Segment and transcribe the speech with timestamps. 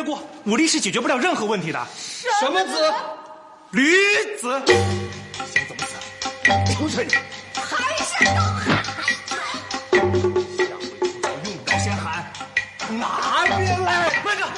[0.00, 1.86] 越过，武力是解决不了任何问题的。
[2.40, 2.90] 什么子？
[3.72, 3.92] 驴
[4.40, 4.48] 子。
[4.64, 5.92] 想怎么死？
[6.74, 7.14] 求求你。
[7.54, 8.88] 还是狗孩子。
[10.56, 12.32] 下回出招用不着先喊，
[12.88, 14.22] 哪边来？
[14.24, 14.48] 慢着，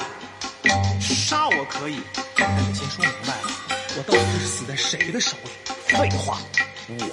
[1.01, 1.99] 杀我可以，
[2.37, 3.51] 但得先说明白了，
[3.97, 5.35] 我到底是死在谁的手。
[5.43, 5.49] 里？
[5.87, 6.39] 废话，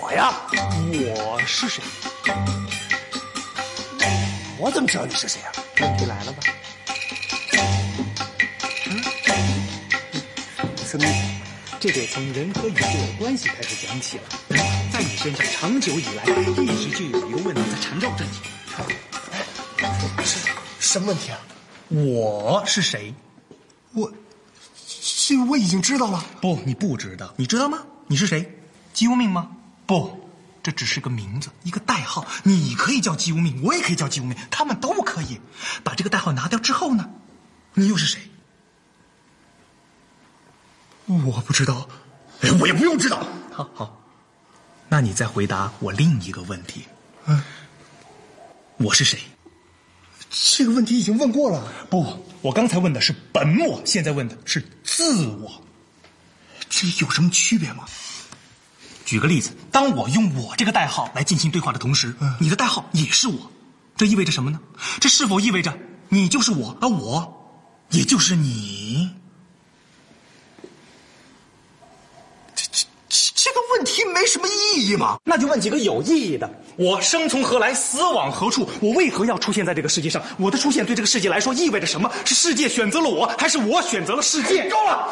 [0.01, 1.83] 我呀，我是谁？
[4.57, 5.51] 我怎么知道你是谁啊？
[5.81, 6.40] 问题来了吧？
[11.81, 14.25] 这得从人和宇宙的关系开始讲起了。
[14.93, 18.31] 在你身上，长久以来一直就有一个问题在缠绕着你。
[20.25, 20.39] 是
[20.79, 21.39] 什么问题啊？
[21.89, 23.15] 我是谁？
[23.93, 24.13] 我，
[25.27, 26.25] 这个我已经知道了。
[26.41, 27.33] 不，你不知道。
[27.37, 27.79] 你知道吗？
[28.07, 28.59] 你是谁？
[28.93, 29.51] 姬无命吗？
[29.87, 30.31] 不，
[30.63, 32.27] 这只是个名字，一个代号。
[32.43, 35.41] 你可以叫姬无命，我也可以叫姬无命，他们都可以。
[35.83, 37.09] 把这个代号拿掉之后呢，
[37.75, 38.21] 你又是谁？
[41.11, 41.89] 我不知道，
[42.43, 43.27] 哎，我也不用知道。
[43.53, 44.01] 好好，
[44.89, 46.85] 那你再回答我另一个问题。
[47.27, 47.43] 嗯，
[48.77, 49.19] 我是谁？
[50.31, 51.67] 这个问题已经问过了。
[51.91, 55.63] 不，我刚才问的是本我，现在问的是自我。
[56.69, 57.85] 这有什么区别吗？
[59.05, 63.51] 举个例子，当我用我这个代号来进行对话的同时，嗯你的代号也是我，
[63.97, 64.61] 这意味着什么呢？
[65.01, 65.77] 这是否意味着
[66.09, 69.11] 你就是我，而我也就是你？
[72.55, 75.17] 这这这这个问题没什么意义嘛？
[75.25, 78.69] 那就问几个有意义的：我生从何来，死往何处？
[78.81, 80.23] 我为何要出现在这个世界上？
[80.39, 82.11] 我的出现对这个世界来说意味着什么？
[82.25, 84.69] 是世界选择了我，还是我选择了世界？
[84.69, 85.09] 够了！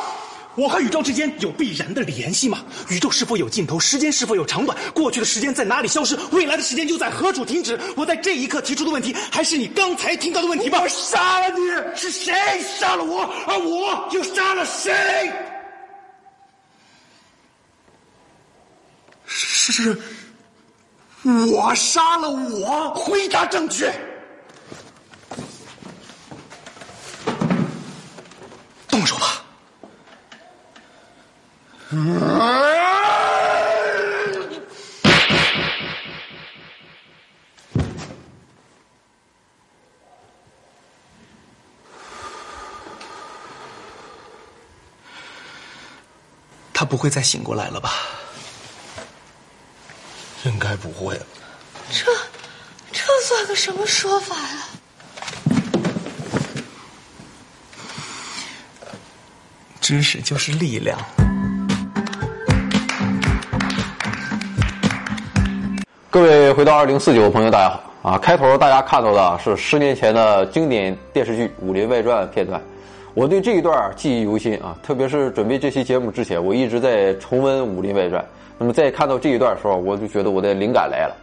[0.54, 2.58] 我和宇宙之间有必然的联系吗？
[2.88, 3.78] 宇宙是否有尽头？
[3.78, 4.76] 时间是否有长短？
[4.92, 6.19] 过去的时间在哪里消失？
[6.32, 7.78] 未来的时间又在何处停止？
[7.94, 10.80] 我在这一刻提出的问题，还是你刚才听到的问题吗？
[10.82, 11.60] 我杀了你！
[11.96, 12.34] 是谁
[12.78, 13.22] 杀了我？
[13.46, 15.30] 而我又杀了谁？
[19.47, 19.97] 是，
[21.22, 22.93] 我杀了我。
[22.94, 23.93] 回答正确。
[28.88, 29.44] 动手吧！
[46.72, 47.91] 他不会再醒过来了吧？
[50.44, 51.26] 应该不会了。
[51.91, 52.04] 这，
[52.93, 54.66] 这算个什么说法呀、
[59.81, 60.98] 知识就是力量。
[66.10, 68.19] 各位回到二零四九朋友，大家好啊！
[68.19, 72.60] 开头大家看到的是十年前的经典电视剧《武林外传》片段，
[73.15, 74.77] 我对这一段记忆犹新啊！
[74.82, 78.22] 特别是准备这期节目之前，我一直在重温《武林外传》。
[78.58, 81.16] 那么在看到这一段的时候，我就觉得我的灵感来了。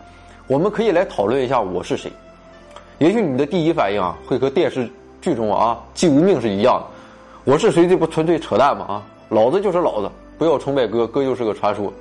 [0.47, 2.11] 我们可以来讨论一下我是谁。
[2.97, 4.89] 也许你的第一反应啊，会和电视
[5.21, 7.51] 剧中啊季无命是一样的。
[7.51, 7.87] 我是谁？
[7.87, 8.85] 这不纯粹扯淡吗？
[8.85, 11.91] 啊，老子就是老子，不要崇拜哥，哥就是个传说。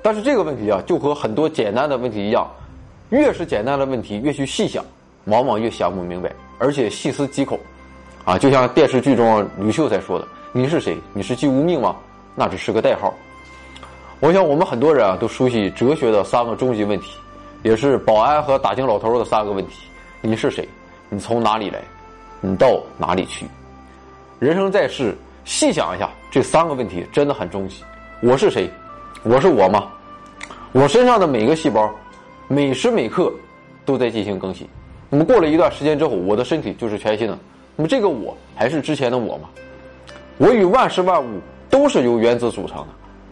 [0.00, 2.48] 但是这个问题啊，就和很多简单的问题一样，
[3.10, 4.82] 越是简单的问题，越去细想，
[5.24, 7.58] 往往越想不明白，而且细思极恐。
[8.24, 10.96] 啊，就像电视剧中吕秀才说的：“你是谁？
[11.12, 11.94] 你是姬无命吗？
[12.34, 13.12] 那只是个代号。”
[14.18, 17.18] 我想我们很多人啊都熟悉哲学的三个终极问题，
[17.62, 19.88] 也是保安和打更老头的三个问题：
[20.22, 20.66] 你是谁？
[21.10, 21.82] 你从哪里来？
[22.40, 23.44] 你到哪里去？
[24.38, 27.84] 人生在世，细想一下，这三个问题真的很终极。
[28.22, 28.70] 我是谁？
[29.22, 29.88] 我是我吗？
[30.72, 31.90] 我身上的每个细胞，
[32.48, 33.30] 每时每刻
[33.84, 34.66] 都在进行更新。
[35.10, 37.38] 那么过了一段时间之后，我的身体就是全新的。
[37.76, 39.50] 那么这个我还是之前的我吗？
[40.38, 41.38] 我与万事万物
[41.68, 42.88] 都是由原子组成的。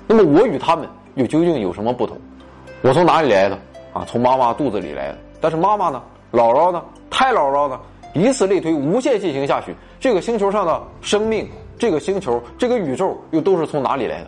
[0.06, 2.16] 那么我与他们又究竟有什么不同？
[2.82, 3.58] 我从哪里来的？
[3.92, 5.18] 啊，从妈妈肚子里来的。
[5.40, 6.02] 但是妈妈呢？
[6.32, 6.82] 姥姥呢？
[7.10, 7.80] 太姥姥呢？
[8.12, 14.26] 以此类推，无限进行下去，这个星球上的生命，这个星球，这个宇宙又都是从哪里来的？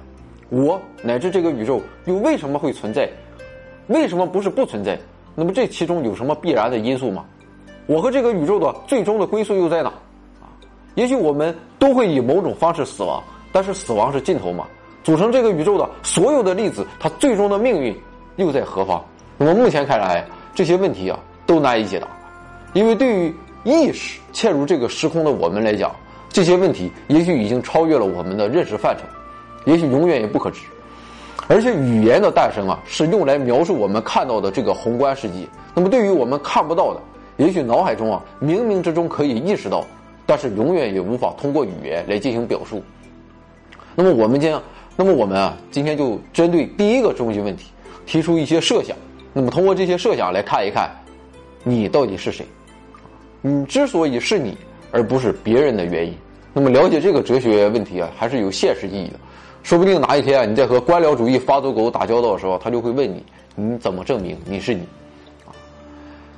[0.49, 3.09] 我乃至这个宇宙又为什么会存在？
[3.89, 4.99] 为什么不是不存在？
[5.35, 7.25] 那么这其中有什么必然的因素吗？
[7.87, 9.89] 我和这个宇宙的最终的归宿又在哪？
[10.41, 10.51] 啊，
[10.95, 13.23] 也许我们都会以某种方式死亡，
[13.53, 14.67] 但是死亡是尽头吗？
[15.07, 17.97] 组成这个宇宙的所有的粒子，它最终的命运
[18.35, 19.01] 又在何方？
[19.39, 21.17] 那么目前看来，这些问题啊
[21.47, 22.09] 都难以解答，
[22.73, 23.33] 因为对于
[23.63, 25.95] 意识嵌入这个时空的我们来讲，
[26.29, 29.05] 这些问题也许已经超越了我们的认识范畴，
[29.65, 30.63] 也许永远也不可知。
[31.47, 35.47] 而且语言的诞生啊，是用来描述我们看到的这个宏观世界。
[35.73, 37.01] 那么对于我们看不到的，
[37.37, 39.85] 也许脑海中啊冥冥之中可以意识到，
[40.27, 42.83] 但是永远也无法通过语言来进行表述。
[43.95, 44.61] 那么我们将，
[44.97, 47.67] 那么我们啊，今天就针对第一个终极问题
[48.07, 48.97] 提出一些设想。
[49.35, 50.91] 那么通过这些设想来看一看，
[51.63, 52.47] 你到底是谁？
[53.43, 54.57] 你之所以是你，
[54.91, 56.15] 而不是别人的原因。
[56.55, 59.21] 那么了解这个哲学问题啊，还是有现实意义的。
[59.63, 63.23] 说不定哪一天啊，你在和官僚主义发走狗打交道的时候，他就会问你：
[63.55, 64.81] 你怎么证明你是你？
[65.45, 65.53] 啊，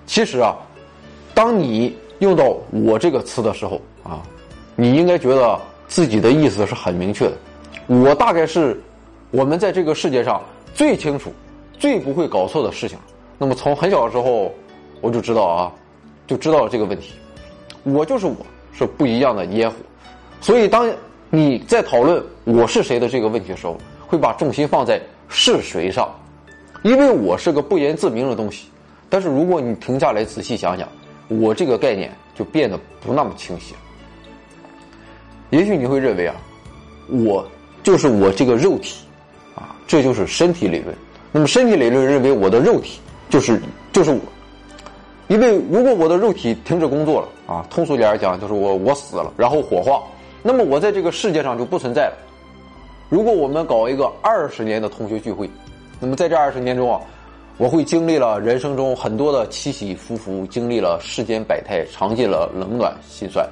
[0.04, 0.56] 其实啊，
[1.32, 4.20] 当你用到“我”这个词的时候啊，
[4.74, 7.32] 你应该觉得自己的意思是很明确的。
[7.88, 8.80] 我大概是
[9.30, 10.42] 我们在这个世界上
[10.74, 11.32] 最清楚、
[11.78, 12.98] 最不会搞错的事情。
[13.38, 14.54] 那么从很小的时候
[15.00, 15.72] 我就知道啊，
[16.26, 17.14] 就知道了这个问题。
[17.84, 18.36] 我就是我，
[18.72, 19.76] 是不一样的烟火。
[20.40, 20.92] 所以，当
[21.30, 26.14] 你在讨论我是谁的这个问题的时候，会把重心放在是谁上，
[26.82, 28.68] 因为我是个不言自明的东西。
[29.08, 30.86] 但是，如果你停下来仔细想想，
[31.28, 33.80] 我这个概念就变得不那么清晰了。
[35.50, 36.36] 也许你会认为啊，
[37.08, 37.48] 我
[37.88, 38.98] 就是我这个肉体，
[39.54, 40.94] 啊，这就是身体理论。
[41.32, 43.00] 那么，身体理论认为我的肉体
[43.30, 43.58] 就是
[43.94, 44.20] 就是我，
[45.28, 50.02] 因为如果我的肉体停止工作了啊，通俗点来讲，就是我我死了，然后火化。
[50.42, 52.18] 那么我在这个世界上就不存在了。
[53.08, 55.48] 如果我们搞一个二十年的同学聚会，
[55.98, 57.00] 那么在这二十年中啊，
[57.56, 63.48] 我会经历了人生中很多的起起伏伏，经历了世间百态，尝尽了冷暖辛酸。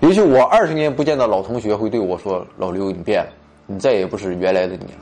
[0.00, 3.30] 也许我二十年不见的老同学会对我说：“老刘，你变了，
[3.66, 4.98] 你再也不是原来的你了。”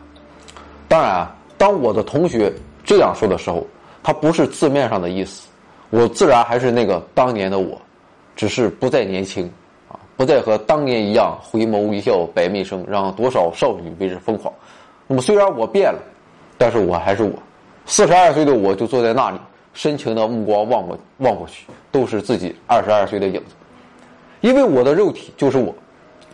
[0.89, 2.53] 当然啊，当我的同学
[2.85, 3.67] 这样说的时候，
[4.03, 5.49] 他不是字面上的意思，
[5.91, 7.77] 我自然还是那个当年的我，
[8.37, 9.51] 只是不再年轻。
[9.89, 14.55] 啊不再和当年一样回眸一笑百媚生，让多少少女为之疯狂。
[15.09, 16.01] 那么虽然我变了，
[16.57, 17.33] 但是我还是我。
[17.85, 19.39] 四十二岁的我就坐在那里，
[19.73, 23.57] 深情的目光望过望过去，都是自己二十二岁的影子。
[24.45, 25.75] 因为我的肉体就是我，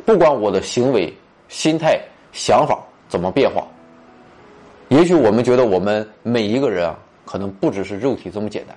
[0.04, 1.14] 不管我的行为、
[1.46, 1.96] 心态、
[2.32, 2.76] 想法
[3.08, 3.64] 怎么变化。
[4.88, 8.76] 也许我们觉得我们每一个人啊，可能不只是肉体这么简单，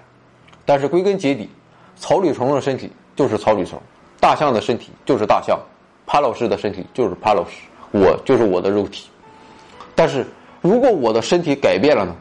[0.68, 1.50] 但是归根结底，
[1.96, 3.82] 草履虫的身体就是草履虫。
[4.20, 5.60] 大象的身体就是大象，
[6.06, 9.10] 潘老师的身体就是潘老师，我就是我的肉体。
[9.96, 10.24] 但是
[10.62, 12.16] 如果我的身体改变了呢？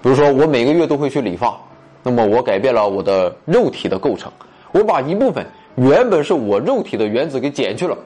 [0.00, 1.58] 比如说我每个月都会去理发，
[2.04, 4.30] 那么我改变了我的肉体的构成，
[4.70, 5.44] 我把一部分
[5.80, 7.96] 原本是我肉体的原子给减去了，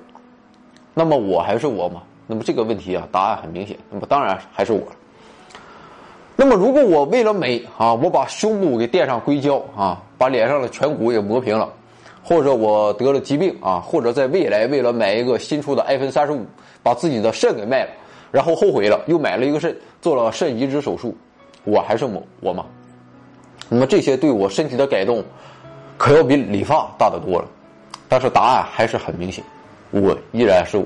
[0.94, 2.04] 那么我还是我吗？
[2.24, 4.80] 那么这个问题啊，答案很明显，那么当然还是我。
[6.36, 11.68] 那么如果我为了美啊，我把胸部给垫上硅胶啊，把脸上的颧骨也磨平了。
[12.22, 16.46] 或者我得了疾病啊，或者在未来为了买一个新出的 iPhone 三十五，
[16.80, 17.90] 把自己的肾给卖了，
[18.30, 21.12] 然后后悔了，又买了一个肾，做了肾移植手术，
[21.64, 22.64] 我还是我我吗？
[23.68, 25.24] 那么这些对我身体的改动，
[25.98, 27.48] 可要比理发大得多了。
[28.14, 29.42] 但是答案还是很明显，
[29.90, 30.84] 我依然是我。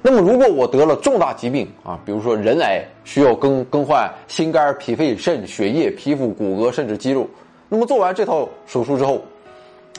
[0.00, 7.28] 那么如果我得了重大疾病啊，比如说人癌，需要更更换心肝、脾肺肾、血液、皮肤、骨骼甚至肌肉，
[7.68, 9.20] 那么做完这套手术之后。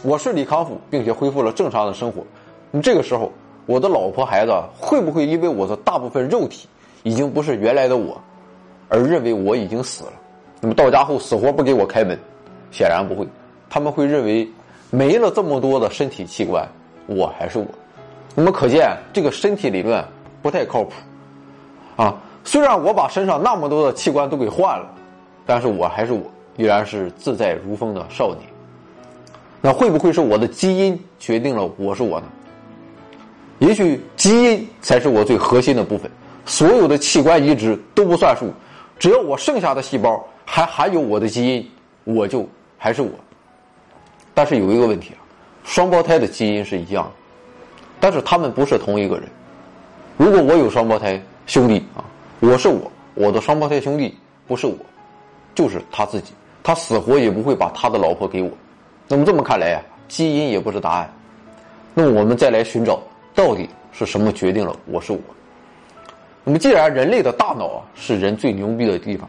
[0.04, 2.24] 我顺利康复，并且恢复了正常的生活。
[2.72, 3.30] 那这个时候，
[3.66, 6.70] 我的老婆孩子会不会因为我的大部分肉体
[7.04, 8.18] 已经不是原来的我，
[8.88, 10.14] 而认为我已经死了？
[10.62, 12.18] 那么到家后死活不给我开门？
[12.72, 13.28] 显然不会，
[13.70, 14.50] 他们会认为
[14.90, 16.68] 没了这么多的身体器官，
[17.06, 17.66] 我还是我。
[18.36, 20.04] 那么可见这个身体理论
[20.42, 20.92] 不太靠谱
[21.96, 22.16] 啊！
[22.44, 24.88] 虽然我把身上那么多的器官都给换了，
[25.46, 26.22] 但是我还是我，
[26.56, 28.42] 依然是自在如风的少年。
[29.60, 32.28] 那会不会是我的基因决定了我是我呢？
[33.60, 36.10] 也许基因才是我最核心的部分，
[36.46, 38.54] 所有的器官移植都不算数，
[39.00, 41.70] 只要我剩下的细胞还含有我的基因，
[42.04, 42.48] 我就
[42.78, 43.10] 还是我。
[44.38, 45.20] 但是有一个问题啊，
[45.64, 47.12] 双胞胎的基因是一样的，
[48.00, 49.28] 但是他们不是同一个人。
[50.16, 52.06] 如果我有双胞胎兄弟啊，
[52.40, 54.16] 我是我，我的双胞胎兄弟
[54.46, 54.76] 不是我，
[55.56, 58.52] 就是他自己，他死活也不会把他的老婆给我。
[59.08, 61.12] 那么这么看来啊，基因也不是答案。
[61.96, 63.02] 那么我们再来寻找，
[63.34, 65.20] 到底是什么决定了我是我？
[66.44, 69.28] 那么既然人类的大脑啊是人最牛逼的地方，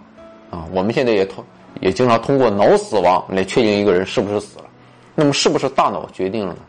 [0.51, 1.43] 啊，我们现在也通
[1.81, 4.65] 也经常通过脑死亡来确定一个人是不是死了。
[5.21, 6.61] 那么是不是大脑决定了呢？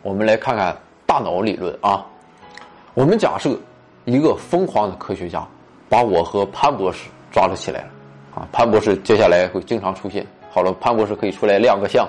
[0.00, 2.02] 我们来看看大脑理论啊。
[2.94, 3.54] 我们假设
[4.06, 5.46] 一个疯狂的科学家
[5.90, 7.88] 把我和潘博士抓了起来了，
[8.36, 10.26] 啊，潘博士接下来会经常出现。
[10.50, 12.08] 好了，潘博士可以出来亮个相。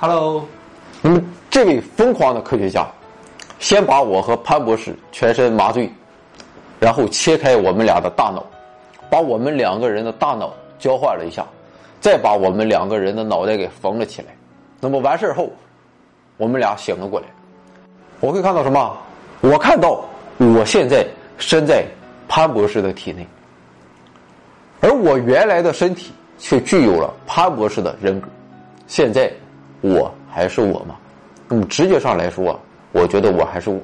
[0.00, 0.46] Hello，
[1.02, 2.90] 那么这位疯狂的科学家，
[3.58, 5.92] 先把我和潘博士全身麻醉，
[6.80, 8.42] 然后切开我们俩的大脑，
[9.10, 11.46] 把我们两个人的大脑交换了一下，
[12.02, 14.28] 再把我们两个人的脑袋给缝了起来，
[14.80, 15.48] 那么完事后，
[16.36, 17.26] 我们俩醒了过来，
[18.18, 18.98] 我会看到什么？
[19.40, 20.04] 我看到
[20.38, 21.06] 我现在
[21.38, 21.84] 身在
[22.26, 23.24] 潘博士的体内，
[24.80, 28.28] 而我原来的身体却具有了潘博士的人格。
[28.88, 29.32] 现在
[29.80, 30.96] 我还是我吗？
[31.48, 33.78] 那么直觉上来说，我觉得我还是我。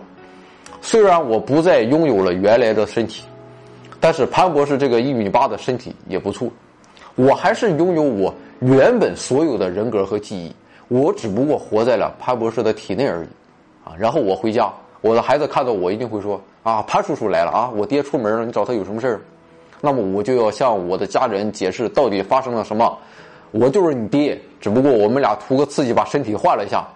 [0.80, 3.22] 虽然我不再拥有了原来的身体，
[4.00, 6.50] 但是潘博士这个一米八的身体也不错。
[7.18, 10.54] 我还是拥有我原本所有的人格和记忆，
[10.86, 13.28] 我只不过活在了潘博士的体内而已。
[13.84, 19.20] 啊，然后我回家，我的孩子看到我一定会说：“啊，潘叔叔来了啊，我爹出门了，你找他有什么事儿？”
[19.82, 22.96] 那么我就要向我的家人解释到底发生了什么。
[23.50, 26.86] 我就是你爹，只不过我们俩图个刺激，把身体换了一下。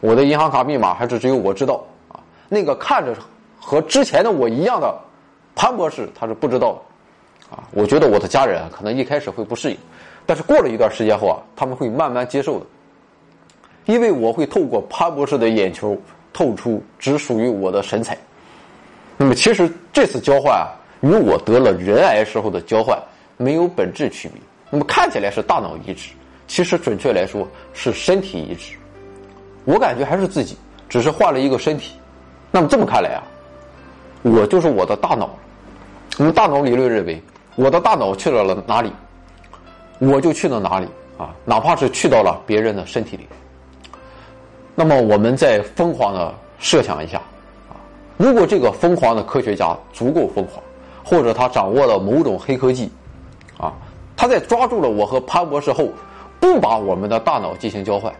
[0.00, 2.20] 我的银行卡密码还是只有我知道啊。
[2.50, 3.14] 那个看着
[3.58, 4.94] 和之前的我一样的
[5.54, 6.78] 潘博士，他是不知道的
[7.52, 7.68] 啊。
[7.72, 9.76] 我觉得我的家人可能一开始会不适应，
[10.26, 12.66] 但是过了一段时间后啊，他们会慢慢接受的，
[13.86, 15.96] 因为我会透过潘博士的眼球
[16.32, 18.16] 透出只属于我的神采。
[19.16, 23.00] 那么，其实这次交换啊，与我得了人癌时候的交换
[23.36, 24.40] 没有本质区别。
[24.70, 26.12] 那么看起来是大脑移植，
[26.48, 28.74] 其实准确来说是身体移植。
[29.64, 30.56] 我感觉还是自己，
[30.88, 31.94] 只是换了一个身体。
[32.50, 33.22] 那么这么看来啊，
[34.22, 35.30] 我就是我的大脑。
[36.18, 37.22] 那么大脑理论认为，
[37.54, 38.92] 我的大脑去了了哪里，
[39.98, 40.86] 我就去了哪里
[41.18, 43.26] 啊，哪怕是去到了别人的身体里。
[44.74, 47.18] 那么我们再疯狂的设想一下
[47.68, 47.76] 啊，
[48.16, 50.62] 如果这个疯狂的科学家足够疯狂，
[51.04, 52.90] 或者他掌握了某种黑科技，
[53.58, 53.72] 啊。
[54.14, 55.88] 他在抓住了我和潘博士后，
[56.38, 58.12] 不把我们的大脑进行交换，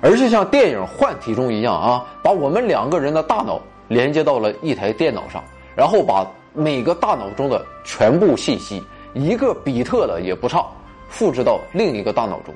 [0.00, 5.40] 而是像电影《换体》中一样啊，把我们两个人的大脑连接到了一台电脑上，
[5.76, 6.26] 然后把
[6.58, 8.82] 每个大脑中的全部信息
[9.14, 10.64] 一个比特的也不差
[11.08, 12.52] 复制到另一个大脑中，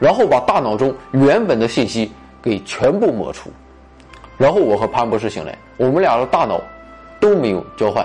[0.00, 2.10] 然后把大脑中原本的信息
[2.42, 3.48] 给全部抹除，
[4.36, 6.60] 然后我和潘博士醒来，我们俩的大脑
[7.20, 8.04] 都没有交换，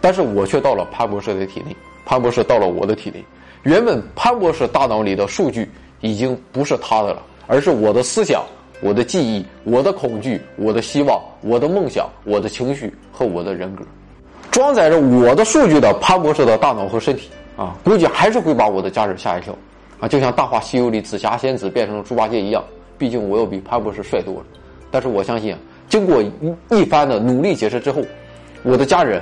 [0.00, 1.76] 但是我却到了潘博士的体内。
[2.06, 3.24] 潘博士到了我的体内，
[3.64, 5.68] 原本潘博士大脑里的数据
[6.00, 8.44] 已经不是他的了，而是我的思想、
[8.80, 13.84] 我的记忆、我的恐惧、我的希望、我的梦想、我的情绪和我的人格。
[14.54, 19.52] 装载着我的数据的潘博士的大脑和身体啊，估计还是会把我的家人吓一跳
[19.98, 22.62] 啊，就像《大话西游》里紫霞仙子变成了猪八戒一样。
[22.96, 24.46] 毕竟我要比潘博士帅多了。
[24.92, 25.56] 但是我相信，
[25.88, 26.30] 经过一
[26.70, 28.00] 一番的努力解释之后，
[28.62, 29.20] 我的家人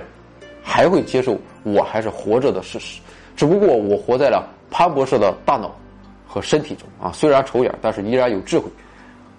[0.62, 1.34] 还会接受。
[1.62, 3.00] 我还是活着的事实，
[3.34, 5.74] 只不过我活在了潘博士的大脑
[6.28, 7.10] 和身体中啊。
[7.10, 8.66] 虽然丑眼，但是依然有智慧，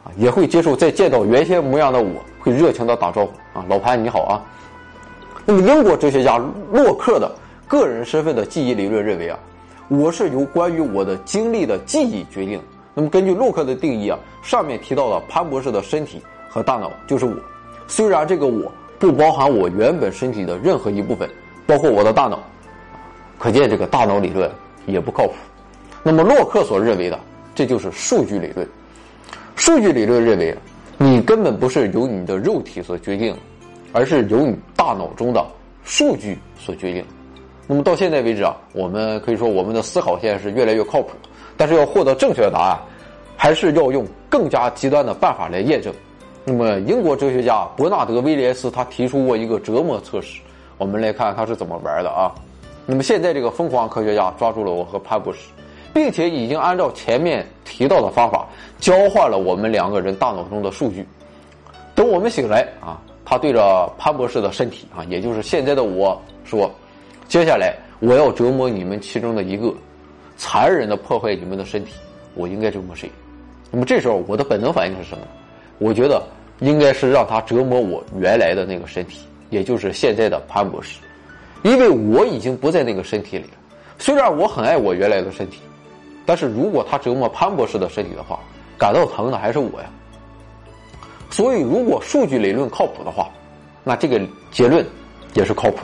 [0.04, 2.10] 啊，也会接受再见到原先模样的我，
[2.40, 4.42] 会热情的打招呼啊，老潘你好啊。
[5.46, 6.38] 那么英国哲学家
[6.72, 7.32] 洛克的
[7.68, 9.38] 个人身份的记忆理论认为啊，
[9.88, 12.62] 我是由关于我的经历的记忆决定。
[12.94, 17.36] 那么根据洛克的定义啊，上面提到的潘博士的身体和大脑就是我，
[17.88, 21.30] 虽然这个我不包含我原本身体的任何一部分。
[21.66, 22.44] 包括我的大脑，
[23.40, 24.52] 可见这个大脑理论
[24.86, 25.34] 也不靠谱。
[26.04, 27.18] 那么洛克所认为的，
[27.56, 28.68] 这就是数据理论。
[29.56, 30.54] 数据理论认为，
[30.98, 33.34] 你根本不是由你的肉体所决定，
[33.94, 35.46] 而是由你大脑中的
[35.86, 37.06] 数据所决定。
[37.66, 41.12] 那么到现在为止啊，我们可以说我们的思考现在是越来越靠谱。
[41.56, 42.80] 但是要获得正确的答案，
[43.38, 45.94] 还是要用更加极端的办法来验证。
[46.44, 50.42] 那么英国哲学家伯纳德·威廉斯他提出过一个折磨测试。
[50.78, 52.34] 我们来看他是怎么玩的啊？
[52.86, 55.40] 那么现在这个疯狂科学家抓住了我和潘博士，
[55.94, 58.46] 并且已经按照前面提到的方法
[58.80, 61.08] 交换了我们两个人大脑中的数据。
[61.96, 66.72] 等我们醒来啊，他对着潘博士的身体啊，也就是现在的我说
[67.28, 69.74] ：“接下来我要折磨你们其中的一个，
[70.38, 71.94] 残忍的破坏你们的身体。
[72.36, 73.10] 我应该折磨谁？”
[73.72, 75.26] 那么这时候我的本能反应是什么？
[75.80, 76.22] 我觉得
[76.60, 79.22] 应该是让他折磨我原来的那个身体。
[79.50, 80.98] 也就是现在的潘博士，
[81.62, 83.52] 因为我已经不在那个身体里了。
[84.00, 85.62] 虽然我很爱我原来的身体，
[86.26, 88.40] 但是如果他折磨潘博士的身体的话，
[88.80, 89.86] 感到疼的还是我呀。
[91.34, 93.28] 所以，如果数据理论靠谱的话，
[93.84, 94.22] 那这个
[94.52, 94.86] 结论
[95.34, 95.78] 也是靠谱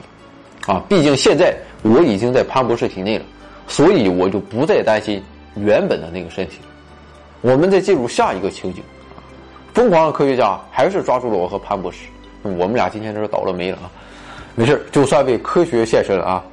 [0.67, 0.79] 的啊。
[0.87, 3.25] 毕竟现在我已经在潘博士体内了，
[3.67, 5.23] 所以我就不再担心
[5.55, 6.59] 原本的那个身体。
[7.41, 8.83] 我们再进入下一个情景，
[9.73, 12.01] 疯狂的科学家还是抓住了我和潘博士。
[12.43, 13.89] 我们俩今天这是倒了霉了啊！
[14.53, 16.43] 没事就算为科学献身了啊！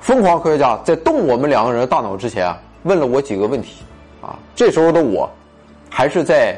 [0.00, 3.82] 疯狂科学家在动我们两个人的大脑之前啊，问了我几个问题
[4.20, 4.38] 啊。
[4.54, 5.28] 这时候的我，
[5.90, 6.56] 还是在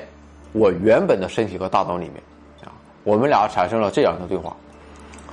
[0.55, 2.23] 我原本的身体和大脑里面
[2.65, 2.73] 啊。
[3.03, 4.57] 我们俩产生了这样的对话：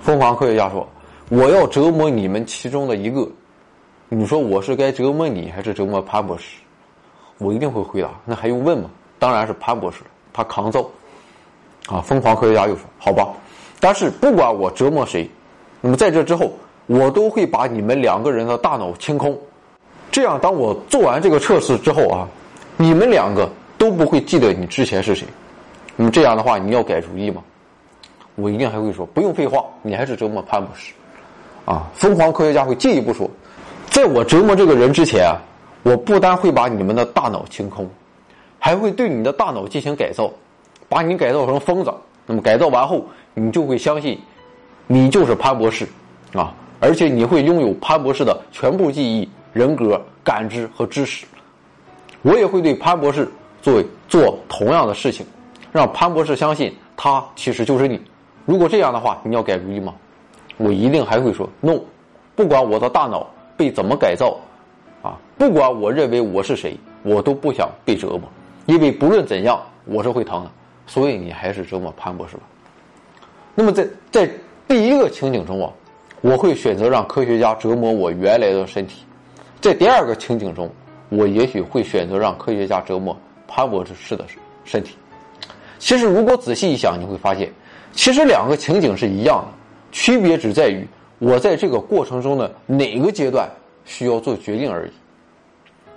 [0.01, 0.85] 疯狂科学家说
[1.29, 3.25] ：“我要折磨你们其中的一个，
[4.09, 6.57] 你说我是该折磨你还是折磨潘博士？”
[7.37, 8.89] 我一定会回答，那还用问吗？
[9.17, 9.99] 当然是潘博士，
[10.33, 10.85] 他抗造。
[11.87, 13.29] 啊，疯狂科学家又说：“好吧，
[13.79, 15.29] 但是不管我折磨谁，
[15.79, 16.51] 那么在这之后，
[16.85, 19.37] 我都会把你们两个人的大脑清空。
[20.11, 22.27] 这样，当我做完这个测试之后啊，
[22.77, 23.49] 你们两个
[23.81, 25.27] 都不会记得你之前是谁。
[25.95, 27.41] 那么这样的话，你要改主意吗？
[28.35, 30.93] 我一定还会说，不用废话，你还是折磨潘博士。
[31.65, 33.27] 啊，疯狂科学家会进一步说，
[33.89, 35.35] 在我折磨这个人之前，
[35.81, 37.89] 我不单会把你们的大脑清空，
[38.59, 40.31] 还会对你的大脑进行改造。”
[40.87, 41.91] 把你改造成疯子，
[42.27, 44.19] 那么改造完后，你就会相信，
[44.87, 45.87] 你就是潘博士，
[46.33, 51.25] 啊，而且你会拥有潘博士的全部记忆、人格、感知和知识。
[52.23, 53.31] 我也会对潘博士
[53.61, 55.25] 做做同样的事情，
[55.71, 57.99] 让潘博士相信他其实就是你。
[58.45, 59.93] 如果这样的话，你要改主意吗？
[60.57, 61.79] 我一定还会说 no，
[62.35, 64.37] 不管我的大脑被怎么改造，
[65.01, 68.21] 啊，不管我认为我是谁，我都不想被折磨，
[68.65, 70.51] 因为不论怎样，我是会疼的。
[70.87, 72.43] 所以你还是折磨潘博士吧。
[73.55, 74.29] 那么在在
[74.67, 75.71] 第一个情景中啊，
[76.21, 79.05] 我会选择让科学家折磨我原来的身体；
[79.61, 80.69] 在第二个情景中，
[81.09, 83.15] 我也许会选择让科学家折磨
[83.53, 84.25] 潘博士的
[84.63, 84.95] 身体。
[85.77, 87.51] 其实，如果仔细一想，你会发现，
[87.91, 89.47] 其实两个情景是一样的，
[89.91, 90.87] 区别只在于
[91.19, 93.49] 我在这个过程中的哪个阶段
[93.83, 94.91] 需要做决定而已。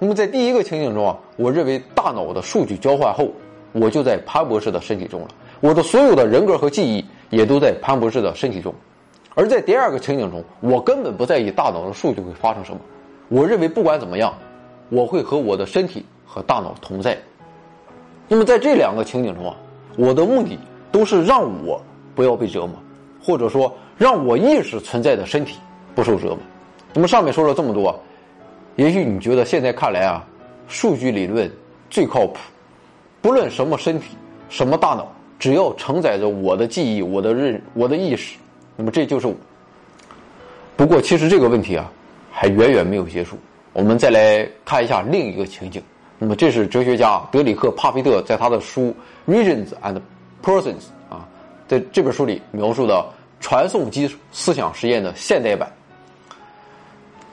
[0.00, 3.30] 那么在第一个情景中啊，我认为大脑的数据交换后。
[3.76, 8.73] 我就在潘博士的身体中了，我的所有的人格和记忆也都在潘博士的身体中，
[9.34, 12.78] 而在第二个情景中，我根本不在意大脑的数据会发生什么，
[13.28, 14.32] 我认为不管怎么样，
[14.90, 17.18] 我会和我的身体和大脑同在。
[18.28, 19.57] 那么在这两个情景中啊，
[19.97, 20.59] 我的目的
[20.90, 21.83] 都是让我
[22.14, 22.71] 不要被折磨，
[23.23, 25.59] 或者说让我意识存在的身体
[25.95, 26.38] 不受折磨。
[26.93, 27.99] 那么上面说了这么多，
[28.76, 30.25] 也许你觉得现在看来啊，
[30.69, 31.50] 数据理论
[31.90, 32.38] 最靠谱。
[33.21, 34.16] 不论什么身体，
[34.49, 38.37] 什么大脑，只要承载着我的记忆、我的认、我的意识，
[38.76, 39.34] 那么这就是我。
[40.76, 41.91] 不过，其实这个问题啊，
[42.30, 43.37] 还远远没有结束。
[43.73, 45.82] 我们再来看一下另一个情景。
[46.25, 48.97] 那么，这是哲学家德里克·帕菲特在他的书
[49.30, 50.00] 《Regions and
[50.43, 50.63] Persons》
[51.15, 51.28] 啊，
[51.69, 53.04] 在这本书里描述的
[53.41, 55.71] 传送机思想实验的现代版。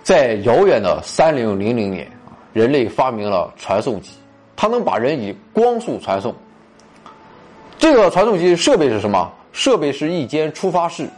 [0.04, 4.12] 在遥远的三零零零年啊，人类发明了传送机。
[4.58, 6.36] 它能把人以光速传送。
[7.78, 9.32] 这个传送机设备是什么？
[9.54, 11.10] 设备是一间出发室。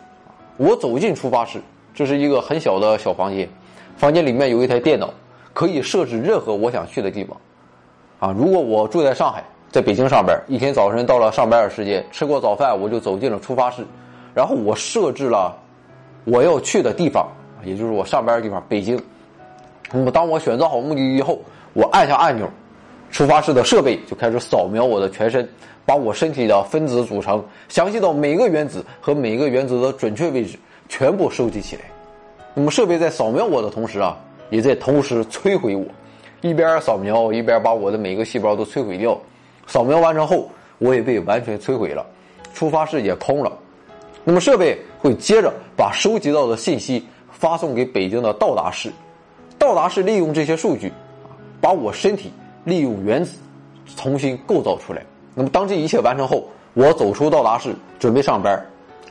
[0.57, 1.59] 我走进出发室，
[1.95, 3.49] 这是一个很小的小房间，
[3.97, 5.11] 房间里面有一台电脑，
[5.53, 7.35] 可以设置任何我想去的地方。
[8.23, 13.85] 啊，如果我住在上海，在北京上班，一天早晨到了上班的时间，吃过早饭，我就走进了出发室，
[14.33, 15.53] 然后我设置了
[16.23, 17.27] 我要去的地方，
[17.65, 18.97] 也就是我上班的地方——北京。
[19.91, 21.37] 那么，当我选择好目的地后，
[21.73, 22.49] 我按下按钮。
[23.11, 25.45] 出发室的设备就开始扫描我的全身，
[25.85, 30.57] 把我身体的分子组成，详细到每个原子和每个原子的准确位置
[30.87, 31.81] 全部收集起来。
[32.53, 34.17] 那么设备在扫描我的同时啊，
[34.49, 35.83] 也在同时摧毁我，
[36.43, 39.19] 一边扫描一边把我的每个细胞都摧毁掉。
[39.65, 42.05] 扫描完成后，我也被完全摧毁了，
[42.53, 43.51] 出发室也空了。
[44.23, 48.91] 那么设备会接着把收集到的信息发送给北京的到达室，
[49.57, 50.91] 到达室利用这些数据，
[51.59, 52.31] 把我身体。
[52.65, 53.39] 利用原子
[53.97, 55.03] 重新构造出来。
[55.35, 58.57] 那么，当这一切完成后，我走出到达室，准备上班。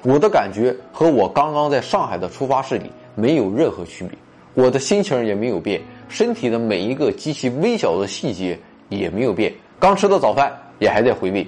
[0.03, 4.17] 我的感觉和我刚刚在上海的出发室里没有任何区别，
[4.55, 8.59] 我的心情也没有变，身体的每一个极其微小的细节
[8.91, 9.53] 也没有变。
[9.81, 11.47] 刚吃的早饭也还在回味。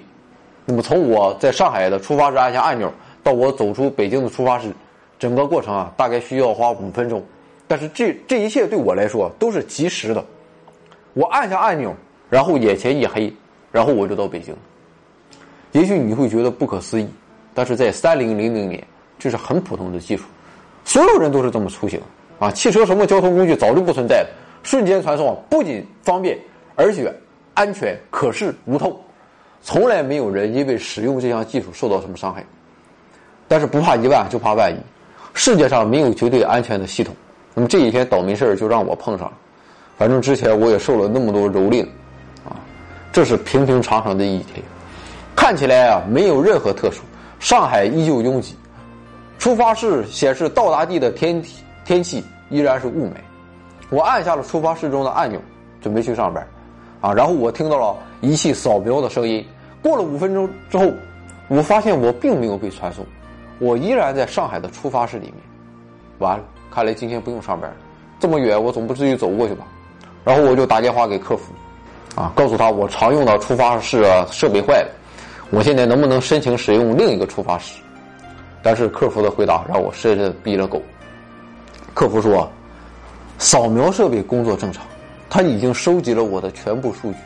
[0.65, 2.91] 那么，从我在上海的出发室按下按钮
[3.23, 4.73] 到我走出北京的出发室，
[5.19, 7.23] 整个过程啊，大概需要花五分钟。
[7.69, 10.25] 但是，这这一切对我来说都是及时的。
[11.13, 11.95] 我按下按钮，
[12.31, 13.31] 然后眼前一黑，
[13.71, 14.55] 然后我就到北京。
[15.73, 17.07] 也许你会觉得不可思议，
[17.53, 18.83] 但是在三零零零年，
[19.19, 20.25] 这是很普通的技术，
[20.85, 22.01] 所有人都是这么出行
[22.39, 22.51] 啊。
[22.51, 24.29] 汽车什么交通工具早就不存在了，
[24.65, 26.37] 瞬间传送不仅方便，
[26.75, 27.15] 而且
[27.55, 28.99] 安全可视无痛，
[29.63, 32.45] 从来没有人因为使用这项技术受到什么伤害。
[33.47, 34.77] 但是不怕一万就怕万一，
[35.35, 37.15] 世界上没有绝对安全的系统。
[37.55, 39.37] 那么这一天倒霉事儿就让我碰上了。
[39.97, 41.87] 反正之前我也受了那么多蹂躏，
[42.45, 42.57] 啊，
[43.13, 44.61] 这是平平常常的一天，
[45.37, 47.03] 看起来啊没有任何特殊。
[47.39, 48.57] 上海依旧拥挤，
[49.39, 53.13] 出发室显示到达地的天体天气依然是雾霾。
[53.95, 55.41] 我按下了出发室中的按钮，
[55.81, 56.45] 准备去上班，
[57.01, 59.47] 啊，然后我听到了仪器扫描的声音。
[59.81, 60.91] 过了五分钟之后，
[61.47, 63.07] 我发现我并没有被传送，
[63.61, 65.35] 我依然在上海的出发室里面。
[66.19, 67.77] 完了，看来今天不用上班了，
[68.19, 69.65] 这么远我总不至于走过去吧？
[70.25, 71.53] 然后我就打电话给客服，
[72.21, 74.91] 啊，告诉他我常用的触发室设备坏了，
[75.51, 77.81] 我现在能不能申请使用另一个触发室？
[78.61, 80.83] 但是客服的回答让我深深的逼了狗。
[81.93, 82.51] 客服说，
[83.39, 84.85] 扫描设备工作正常，
[85.29, 87.19] 他已经收集了我的全部数据。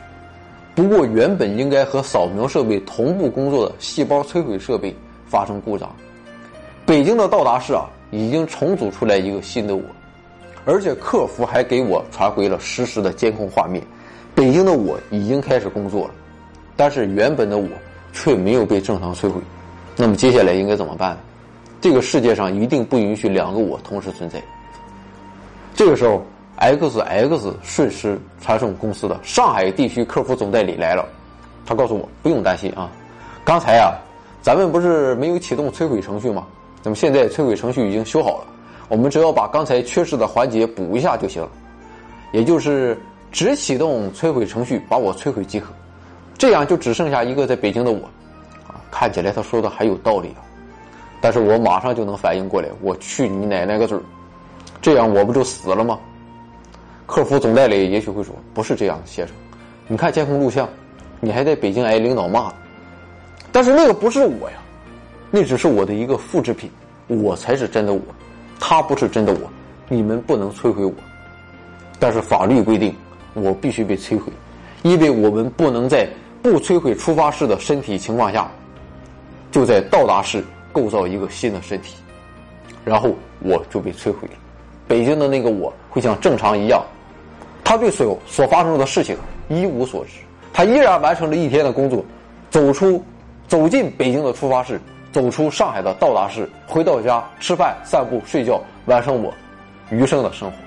[0.75, 4.95] 不过，原本应该和扫描设备同步工作的细胞摧毁设备
[5.27, 5.93] 发生故障。
[6.85, 9.83] 北京的到达室啊，已经重组出来一个新的我，
[10.65, 13.83] 而且客服还给我传回了实时的监控画面。
[14.33, 16.13] 北京的我已经开始工作了，
[16.75, 17.67] 但是原本的我
[18.13, 19.41] 却没有被正常摧毁。
[19.97, 21.17] 那么接下来应该怎么办？
[21.81, 24.41] 这个世界上一定不允许两个我同时存在。
[25.79, 26.21] 这个时候。
[26.61, 31.07] X X 瞬时传送公司的上海地区客服总代理来了，
[31.65, 32.91] 他告诉我不用担心啊，
[33.45, 33.95] 刚才啊，
[34.41, 36.45] 咱们不是没有启动摧毁程序吗？
[36.83, 38.47] 那么现在摧毁程序已经修好了，
[38.89, 41.47] 我们只要把刚才缺失的环节补一下就行，
[42.33, 42.99] 也就是
[43.31, 45.67] 只启动摧毁程序把我摧毁即可，
[46.37, 48.03] 这样就只剩下一个在北京的我，
[48.67, 50.43] 啊，看起来他说的还有道理啊，
[51.21, 54.03] 但是我马上就能反应过来，我去你奶奶个嘴儿，
[54.81, 55.99] 这样我不就死了吗？
[57.05, 59.35] 客服总代理也许会说：“不是这样的，先生，
[59.87, 60.69] 你看监控录像，
[61.19, 62.53] 你还在北京挨领导骂。
[63.51, 64.57] 但是那个不是我呀，
[65.31, 66.69] 那只是我的一个复制品，
[67.07, 67.99] 我才是真的我，
[68.59, 69.39] 他不是真的我，
[69.87, 70.93] 你们不能摧毁我。
[71.97, 72.95] 但是法律规定，
[73.33, 74.31] 我必须被摧毁，
[74.83, 76.07] 因为我们不能在
[76.43, 78.49] 不摧毁出发式的身体情况下，
[79.51, 81.95] 就在到达式构造一个新的身体，
[82.85, 84.33] 然后我就被摧毁了。
[84.89, 86.83] 北京的那个我会像正常一样。”
[87.63, 89.15] 他对所有所发生的事情
[89.47, 90.13] 一无所知，
[90.51, 92.03] 他依然完成了一天的工作，
[92.49, 93.03] 走出，
[93.47, 99.31] 走进北京的出发室，走出上海的到达室，回到家吃饭、散步、睡觉，完成我
[99.91, 100.57] 余生的生活。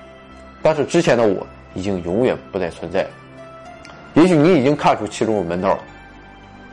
[0.61, 3.09] 但是之前的我已经永远不再存在了。
[4.13, 5.79] 也许你已经看出其中的门道了。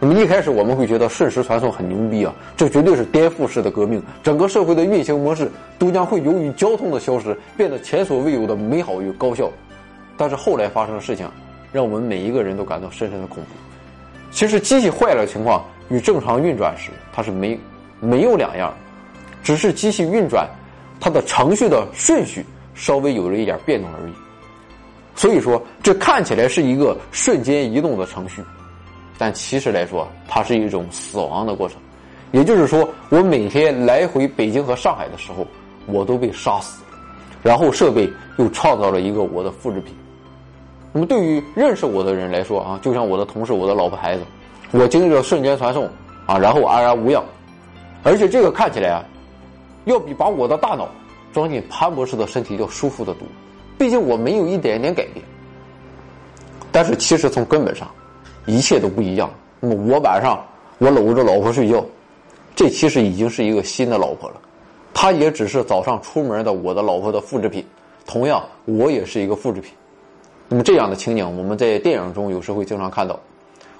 [0.03, 9.51] 那么一开始我们会觉得瞬时传送很牛逼啊，这绝对是颠覆式的革命，整个社会的运行模式都将会由于交通的消失变得前所未有的美好与高效。
[10.17, 11.29] 但是后来发生的事情，
[11.71, 13.51] 让我们每一个人都感到深深的恐怖。
[14.31, 17.61] 其实机器坏了的情况与正常运转时它是没
[18.01, 18.73] 没有两样，
[19.43, 20.49] 只是机器运转
[20.99, 22.43] 它的程序的顺序
[22.75, 24.13] 稍微有了一点变动而已。
[25.15, 28.43] 所以说，这看起来是一个瞬间移动的程序，
[29.21, 31.77] 但其实来说，它是一种死亡的过程。
[32.33, 35.47] 也就是说，我每天来回北京和上海的时候，
[35.85, 36.83] 我都被杀死，
[37.43, 39.95] 然后设备又创造了一个我的复制品。
[40.91, 44.23] 那么对于认识我的人来说啊，就像我的同事、我的老婆、孩子，
[44.71, 45.85] 我经历了瞬间传送
[46.25, 47.23] 啊，然后安然无恙，
[48.03, 49.05] 而且这个看起来啊，
[49.85, 50.89] 要比把我的大脑
[51.31, 53.29] 装进潘博士的身体要舒服的多。
[53.77, 55.23] 毕竟我没有一点点改变。
[56.73, 57.87] 但是其实从根本上，
[58.47, 59.31] 一切都不一样。
[59.61, 60.45] 那么我晚上
[60.79, 61.85] 我搂着老婆睡觉，
[62.57, 64.41] 这其实已经是一个新的老婆了，
[64.95, 67.65] 她也只是早上出门的我的老婆的复制品。
[68.07, 69.73] 同样，我也是一个复制品。
[70.49, 73.21] 那么这样的情景，我们在电影中有时会经常看到。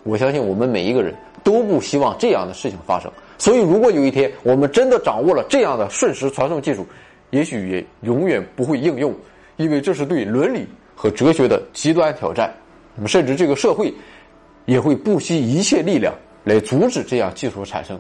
[0.05, 3.11] 我相信我们每一个人都不希望这样的事情发生。
[3.39, 6.87] 所以，如果有一天我们真的掌握了这样的瞬时传送技术，
[7.31, 9.13] 也许也永远不会应用，
[9.57, 12.55] 因为这是对伦理和哲学的极端挑战。
[12.95, 13.93] 那么，甚至这个社会
[14.71, 17.99] 也会不惜一切力量来阻止这样技术产生。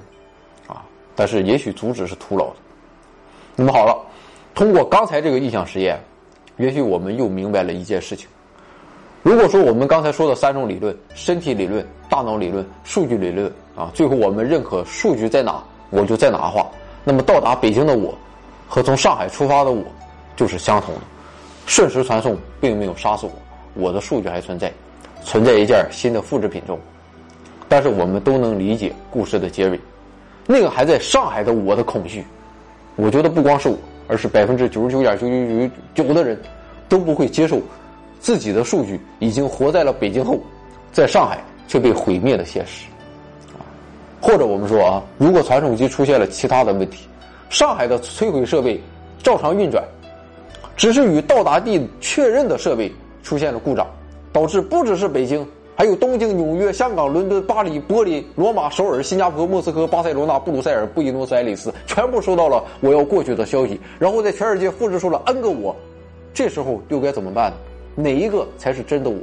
[0.69, 0.85] 啊，
[1.17, 2.57] 但是也许阻止是徒劳的。
[3.57, 4.01] 那么好了，
[4.55, 6.01] 通过刚才这个意向实验，
[6.59, 8.29] 也许我们又明白了一件事情。
[9.25, 16.71] 如果说我们刚才说的三种理论——身体理论、大脑理论、数据理论啊，最后我们认可数据在哪，我就在哪话，
[17.03, 18.17] 那么到达北京的我，
[18.69, 19.83] 和从上海出发的我，
[20.37, 21.01] 就是相同的。
[21.67, 23.33] 瞬时传送并没有杀死我，
[23.75, 24.73] 我的数据还存在，
[25.23, 26.79] 存在一件新的复制品中。
[27.69, 29.81] 但是我们都能理解故事的结尾，
[30.47, 32.25] 那个还在上海的我的恐惧，
[32.97, 33.77] 我觉得不光是我，
[34.09, 36.37] 而是百分之九十九点九九九九的人，
[36.89, 37.61] 都不会接受。
[38.19, 40.39] 自己的数据已经活在了北京后，
[40.93, 42.85] 在上海却被毁灭的现实，
[44.21, 47.07] 或者我们说啊，如果传送机出现了其他的问题，
[47.49, 48.79] 上海的摧毁设备
[49.23, 49.83] 照常运转，
[50.77, 53.87] 只是与到达地确认的设备出现了故障，
[54.33, 65.75] 导致不只是北京，还有东京、纽约、香港、伦敦、巴黎、柏林、罗马、首尔、新加坡、莫斯科、巴塞罗那、布鲁塞尔、布宜诺斯艾利斯，全部收到了我要过去的消息，然后在全世界复制出了 N 个我，
[66.33, 67.57] 这时候又该怎么办呢？
[67.97, 69.19] 哪一个才是真的我？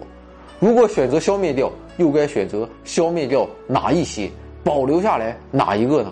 [0.59, 4.29] 如果选择消灭掉，又该选择消灭掉哪一些，
[4.63, 6.11] 保留下来哪一个呢？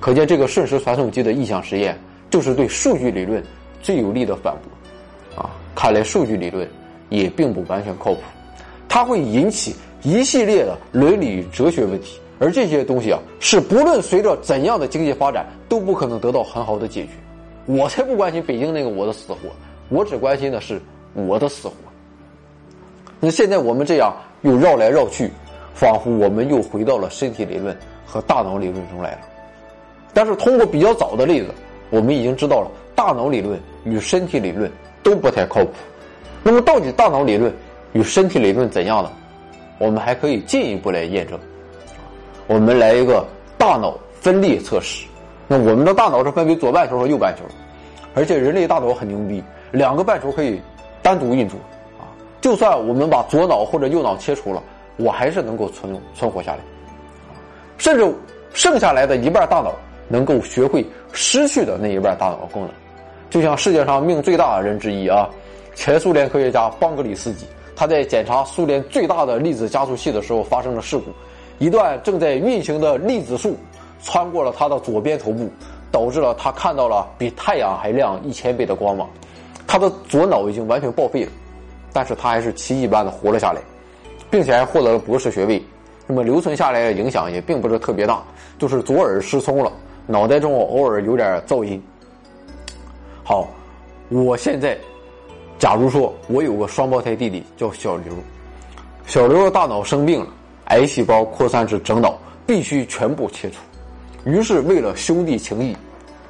[0.00, 1.98] 可见这个瞬时传送机的意向实验，
[2.30, 3.42] 就是对数据理论
[3.82, 5.42] 最有力的反驳。
[5.42, 6.68] 啊，看来数据理论
[7.08, 8.20] 也并不完全靠谱。
[8.88, 17.10] 它会引起一系列的伦理哲学问题，而这些东西啊，是不论随着怎样的经济发展都不可能得到很好的解决。
[17.66, 19.38] 我才不关心北京那个我的死活，
[19.90, 20.80] 我只关心的是
[21.12, 21.74] 我的死活。
[23.20, 25.30] 那现在我们这样又绕来绕去，
[25.74, 29.18] 仿佛我们又回到了身体理论和大脑理论中来了。
[30.14, 31.48] 但是通过比较早的例子，
[31.90, 34.70] 我们已经知道了大脑理论与身体理论
[35.02, 35.72] 都不太靠谱。
[36.48, 37.54] 那么到底大脑理论
[37.92, 39.12] 与身体理论怎样呢？
[39.76, 41.38] 我们还可以进一步来验证。
[42.46, 43.22] 我们来一个
[43.58, 45.06] 大脑分裂测试。
[45.46, 47.42] 那我们的大脑是分为左半球和右半球，
[48.14, 50.58] 而且人类大脑很牛逼，两个半球可以
[51.02, 51.58] 单独运作。
[51.98, 52.08] 啊
[52.40, 54.62] 就算我们把左脑或者右脑切除了，
[54.96, 56.60] 我还是能够存存活下来，
[57.76, 58.10] 甚至
[58.54, 59.74] 剩下来的一半大脑
[60.08, 60.82] 能够学会
[61.12, 62.70] 失去的那一半大脑功能。
[63.28, 65.28] 就像世界上命最大的人之一啊，
[65.78, 71.04] 前苏联科学家邦格里斯基，他在检查苏联最大的粒子加速器的时候发生了事故，
[71.60, 73.56] 一段正在运行的粒子束
[74.02, 75.48] 穿过了他的左边头部，
[75.92, 79.08] 导致了他看到了比太阳还亮一千倍的光芒，
[79.68, 81.30] 他的左脑已经完全报废了。
[81.92, 83.60] 但是他还是奇迹般的活了下来，
[84.28, 85.62] 并且还获得了博士学位。
[86.08, 88.20] 那么留存下来的影响也并不是特别大，
[88.58, 89.72] 就是左耳失聪了，
[90.08, 91.80] 脑袋中偶尔有点噪音。
[93.22, 93.48] 好，
[94.08, 94.76] 我现在，
[95.58, 98.12] 假如说我有个双胞胎弟弟叫小刘，
[99.06, 100.26] 小刘的大脑生病了，
[100.66, 102.16] 癌细胞扩散至整脑，
[102.46, 103.58] 必须全部切除。
[104.24, 105.76] 于是为了兄弟情谊，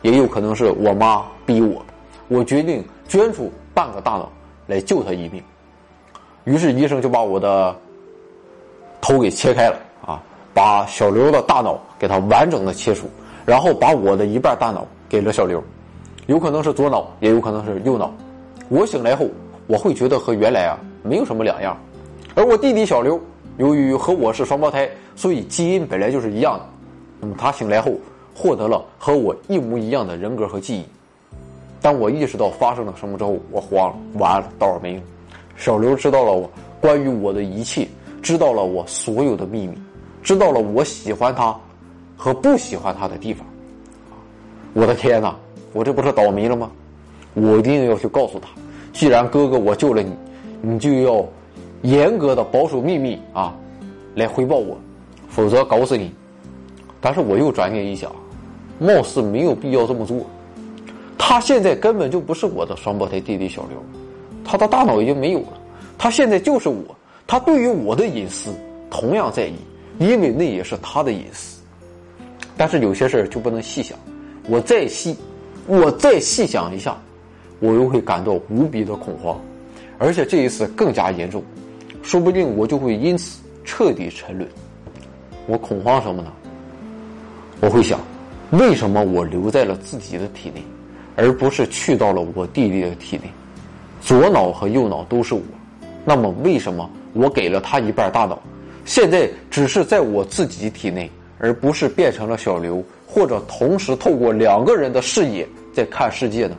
[0.02, 1.84] 也有可能是我妈逼我，
[2.28, 4.30] 我决定捐出半个大脑。
[4.68, 5.42] 来救他一命，
[6.44, 7.74] 于是医生就把我的
[9.00, 10.20] 头给切开了啊，
[10.52, 13.08] 把小刘的大脑给他完整的切除，
[13.46, 15.64] 然后把我的一半大脑给了小刘，
[16.26, 18.12] 有可能是左脑，也有可能是右脑。
[18.68, 19.28] 我醒来后，
[19.66, 21.76] 我会觉得和原来啊没有什么两样，
[22.34, 23.18] 而我弟弟小刘
[23.56, 26.66] 由于和我是双胞胎，所以基因本来就是一样的，
[27.20, 27.94] 那么他醒来后
[28.34, 30.84] 获得了和我一模一样的人格和记忆。
[31.80, 35.02] 当我意识到发生了什么之后，我慌了，完了，倒霉了。
[35.56, 36.50] 小刘知道了我
[36.80, 37.88] 关于我的一切，
[38.20, 39.78] 知道了我所有的秘密，
[40.22, 41.56] 知道了我喜欢他
[42.16, 43.46] 和不喜欢他的地方。
[44.74, 45.34] 我的天哪，
[45.72, 46.70] 我这不是倒霉了吗？
[47.40, 48.48] 我一定要去告诉他，
[48.92, 50.12] 既然哥哥我救了你，
[50.60, 51.24] 你就要
[51.82, 53.54] 严格的保守秘密啊，
[54.14, 54.76] 来回报我，
[55.28, 56.12] 否则搞死你。
[57.00, 58.10] 但是我又转念一想，
[58.78, 60.18] 貌似没有必要这么做。
[61.16, 63.78] 他现在根本就不是我的双胞胎弟弟小刘，
[64.44, 65.60] 他的大脑已经没有了，
[65.96, 66.82] 他现在就是我，
[67.26, 68.50] 他对于我的隐私
[68.90, 69.54] 同样在意，
[69.98, 71.60] 因为那也是他的隐私。
[72.56, 73.96] 但是有些事儿就不能细想，
[74.48, 75.16] 我再细，
[75.66, 76.96] 我再细想一下，
[77.60, 79.40] 我又会感到无比的恐慌，
[79.98, 81.42] 而且这一次更加严重，
[82.02, 84.48] 说不定我就会因此彻底沉沦。
[85.46, 86.32] 我恐慌什么呢？
[87.60, 87.98] 我会想，
[88.50, 90.62] 为什么我留在了自己的体内？
[91.16, 93.24] 而不是去到了我弟弟的体内，
[94.00, 95.40] 左脑和右脑都是我，
[96.04, 98.40] 那么为什么我给了他一半大脑，
[98.84, 105.44] 现在只是在我自己体内，而不是变成了小刘，或者同时透过两个人的视野
[105.74, 106.56] 在看世界呢？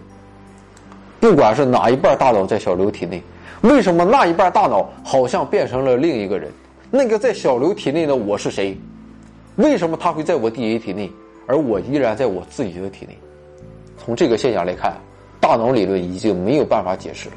[1.19, 3.21] 不管是哪一半大脑在小刘体内，
[3.62, 6.49] 为什么那一半大脑好像变成了另一个人？
[6.89, 8.77] 那个在小刘体内的我是谁？
[9.58, 11.12] 为什么他会在我弟弟体内，
[11.45, 13.17] 而我依然在我自己的体内？
[13.97, 14.93] 从这个现象来看，
[15.41, 17.36] 大脑理论已经没有办法解释了。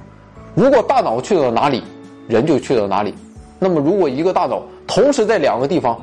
[0.55, 1.83] 如果大脑去到哪里，
[2.29, 3.13] 人就去到哪里。
[3.59, 6.01] 那么，如果一个大脑同时在两个地方，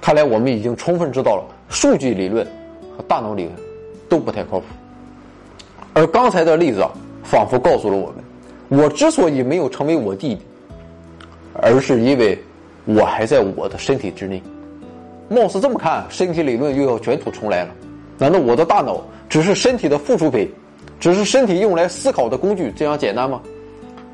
[0.00, 2.46] 看来我们已经充分知道了数据理论
[2.96, 3.54] 和大脑理论
[4.08, 4.64] 都不太靠谱。
[5.96, 6.90] 而刚才的例子啊，
[7.24, 10.42] 仿佛告诉了我们：我之所以没有成为我弟弟，
[11.54, 12.38] 而是因为
[12.84, 14.42] 我还在我的身体之内。
[15.30, 17.70] 貌似这么看，身体理论又要卷土重来了。
[18.18, 20.46] 难道我的大脑只是身体的附属品，
[21.00, 23.40] 只是身体用来思考的工具，这样简单吗？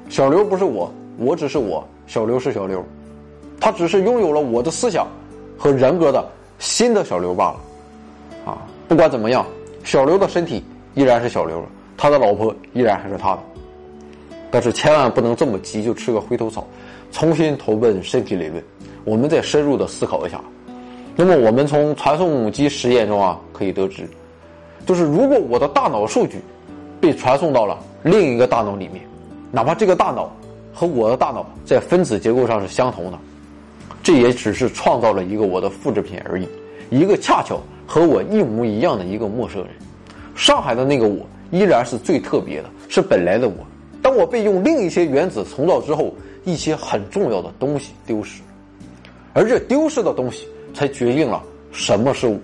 [0.09, 2.81] 小刘不是我，我只是我，小刘是小刘，
[3.59, 5.05] 他只是拥有了我的思想
[5.59, 6.25] 和人格的
[6.61, 7.57] 新的小刘罢了。
[8.53, 9.45] 啊，不管怎么样，
[9.83, 10.63] 小刘的身体
[10.95, 11.65] 依然是小刘，
[11.97, 13.43] 他的老婆依然还是他的。
[14.51, 16.67] 但是千万不能这么急就吃个回头草，
[17.11, 18.63] 重新投奔身体理论，
[19.05, 20.39] 我们再深入的思考一下。
[21.17, 24.09] 那么我们从传送机实验中啊可以得知，
[24.85, 26.39] 就是如果我的大脑数据
[27.01, 29.03] 被传送到了另一个大脑里面，
[29.51, 30.31] 哪怕这个大脑
[30.73, 33.19] 和我的大脑在分子结构上是相同的，
[34.03, 36.47] 这也只是创造了一个我的复制品而已，
[36.91, 39.71] 一个恰巧和我一模一样的一个陌生人。
[40.35, 43.55] 上海的那个我依然是最特别的，是本来的我。
[44.01, 46.15] 当我被用另一些原子重造之后，
[46.45, 48.41] 一些很重要的东西丢失，
[49.33, 52.39] 而这丢失的东西才决定了什么是我。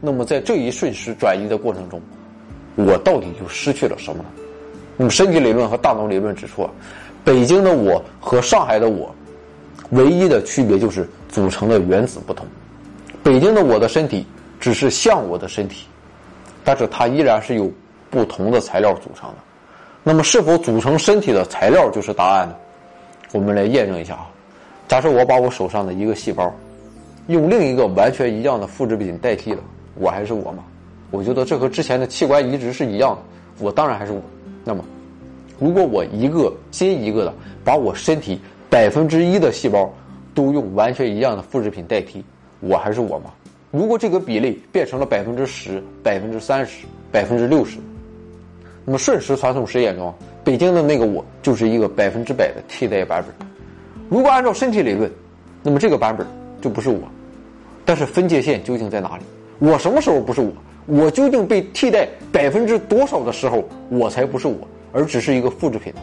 [0.00, 2.00] 那么在这一瞬时转移的过程中，
[2.76, 4.28] 我到底就失去了什么呢？
[4.96, 6.70] 那么身体理论和大脑理论指出啊，
[7.24, 9.14] 北京的我和上海的我，
[9.90, 12.46] 唯一的区别就是组成的原子不同。
[13.22, 14.24] 北京的我的身体
[14.58, 15.86] 只是像我的身体，
[16.66, 17.70] 但是它依然是由
[18.10, 19.36] 不同的材料组成的。
[20.02, 22.56] 那么是否组成身体的材料就是答案呢？
[23.30, 24.26] 我们来验证一下啊。
[24.88, 26.52] 假设我把我手上的一个细胞，
[27.28, 29.62] 用另一个完全一样的复制品代替了，
[29.94, 30.64] 我还是我吗？
[31.12, 33.18] 我觉得这和之前的器官移植是一样的，
[33.60, 34.20] 我当然还是我。
[34.64, 34.84] 那么，
[35.60, 37.32] 如果我一个接一个的
[37.64, 39.88] 把我身体百分之一的细胞
[40.34, 42.24] 都用完全一样的复制品代替，
[42.58, 43.30] 我还是我吗？
[43.76, 47.76] 如果这个比例变成了百分之十、百分之三十、百分之六十，
[48.86, 53.46] 那么瞬时传送实验中，北京的那个我就是一个百分之百的替代版本。
[54.08, 55.12] 如果按照身体理论，
[55.62, 56.26] 那么这个版本
[56.62, 57.00] 就不是我。
[57.84, 59.24] 但是分界线究竟在哪里？
[59.58, 60.50] 我什么时候不是我？
[60.86, 64.56] 我究竟被替代百分之多少的时候，我才不是我，
[64.90, 66.00] 而只是一个复制品呢？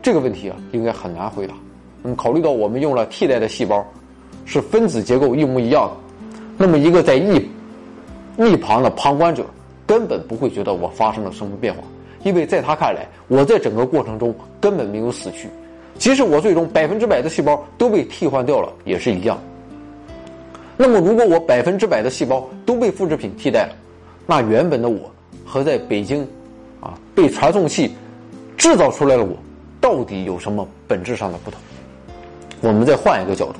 [0.00, 1.52] 这个问题啊，应该很难回答。
[2.04, 3.86] 嗯，考虑到我们用了替代的细胞，
[4.46, 5.96] 是分子结构一模一样的，
[6.58, 7.48] 那么一个在一
[8.36, 9.46] 一旁的旁观者
[9.86, 11.80] 根本不会觉得我发生了什么变化，
[12.24, 15.48] 因为在他看来，我在整个过程中根本没有死去，
[15.96, 19.38] 即使我最终百分之百的细胞都被替换掉了，也是一样。
[20.76, 23.74] 那么，如果我百分之百的细胞都被复制品替代了，
[24.26, 25.10] 那原本的我
[25.44, 26.26] 和在北京
[26.80, 27.94] 啊被传送器
[28.56, 29.36] 制造出来的我，
[29.80, 31.60] 到底有什么本质上的不同？
[32.60, 33.54] 我们再换一个角度，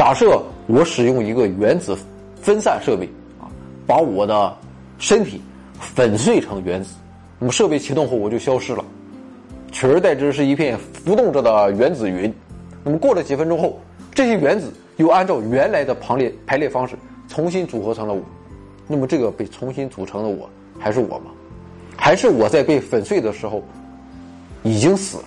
[0.00, 1.94] 假设我使用一个原子
[2.40, 3.06] 分散设备
[3.38, 3.44] 啊，
[3.86, 4.56] 把我的
[4.98, 5.42] 身体
[5.78, 6.94] 粉碎成原子，
[7.38, 8.82] 那么设备启动后我就消失了，
[9.70, 12.32] 取而代之是一片浮动着的原子云。
[12.82, 13.78] 那么过了几分钟后，
[14.14, 16.96] 这些原子又按照原来的排列排列方式
[17.28, 18.22] 重新组合成了我。
[18.86, 21.26] 那么这个被重新组成的我还是我吗？
[21.94, 23.62] 还是我在被粉碎的时候
[24.62, 25.24] 已经死了，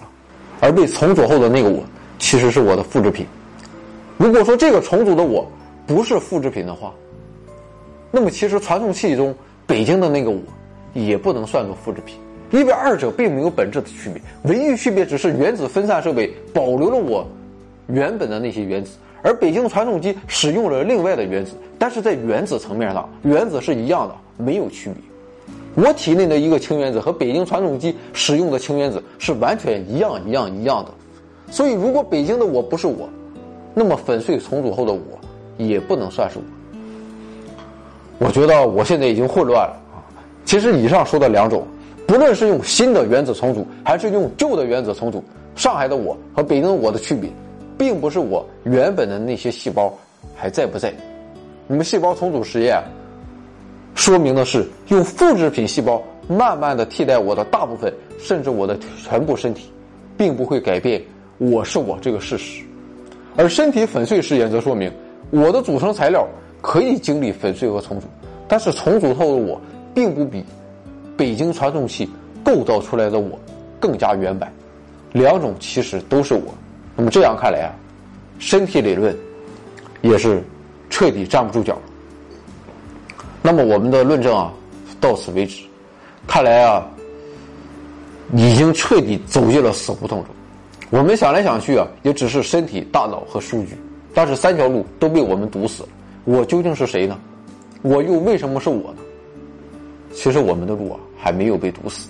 [0.62, 1.84] 而被重组后的那个我
[2.18, 3.24] 其实是我的复制品？
[4.24, 5.46] 如果说这个重组的我
[5.86, 6.94] 不是复制品的话，
[8.10, 9.36] 那么其实传送器中
[9.68, 10.40] 北京的那个我
[10.94, 12.16] 也不能算作复制品，
[12.52, 17.28] 因为二者并没有本质的区别，唯一区别只是原子分散设备保留了我
[17.88, 25.84] 原本的那些原子，而北京传送机使用了另外的原子，但是在原子层面上，原子是一样的，没有区别。
[25.84, 30.92] 我体内的一个氢原子和北京传送机使用的氢原子是完全一样、一样、一样的。
[31.52, 33.10] 所以，如果北京的我不是我，
[33.74, 35.02] 那么粉碎重组后的我
[35.58, 38.26] 也不能算是我。
[38.26, 40.00] 我觉得我现在已经混乱了啊！
[40.46, 41.66] 其实以上说的两种，
[42.08, 45.24] 不论是用新的原子重组，还是用旧的原子重组，
[45.56, 47.30] 上海的我和北京的我的区别，
[47.78, 49.94] 并不是我原本的那些细胞
[50.36, 50.94] 还在不在。
[51.68, 52.82] 你们细胞重组实验
[53.96, 59.72] 说明的是，用复制品细胞慢慢的替代我的大部分，甚至我的全部身体，
[60.16, 61.02] 并不会改变
[61.40, 62.64] 我是我这个事实。
[63.36, 64.92] 而身体粉碎实验则说明，
[65.30, 66.28] 我的组成材料。
[66.66, 68.08] 可以经历粉碎和重组，
[68.48, 69.60] 但是重组后的我
[69.94, 70.42] 并不比
[71.18, 72.10] 北京传送器
[72.42, 73.38] 构造出来的我
[73.82, 74.50] 更加原版，
[75.12, 76.56] 两种其实都是我。
[76.96, 77.76] 那么这样看来啊，
[78.40, 79.14] 身体理论
[80.00, 80.42] 也是
[80.90, 81.78] 彻底站不住脚。
[83.42, 84.54] 那么我们的论证啊
[85.02, 85.66] 到此为止，
[86.26, 86.90] 看来啊
[88.34, 90.34] 已经彻底走进了死胡同中。
[90.94, 93.76] 我们想来想去啊，也只是身体、大脑和数据，
[94.14, 95.90] 但是三条路都被我们堵死了。
[96.24, 97.18] 我究竟是谁呢？
[97.82, 98.98] 我又为什么是我呢？
[100.14, 102.10] 其实我们的路啊还没有被堵死。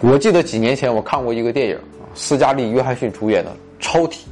[0.00, 4.26] 我记得几年前我看过一个电影啊，斯嘉丽·约翰逊主演的《超体》，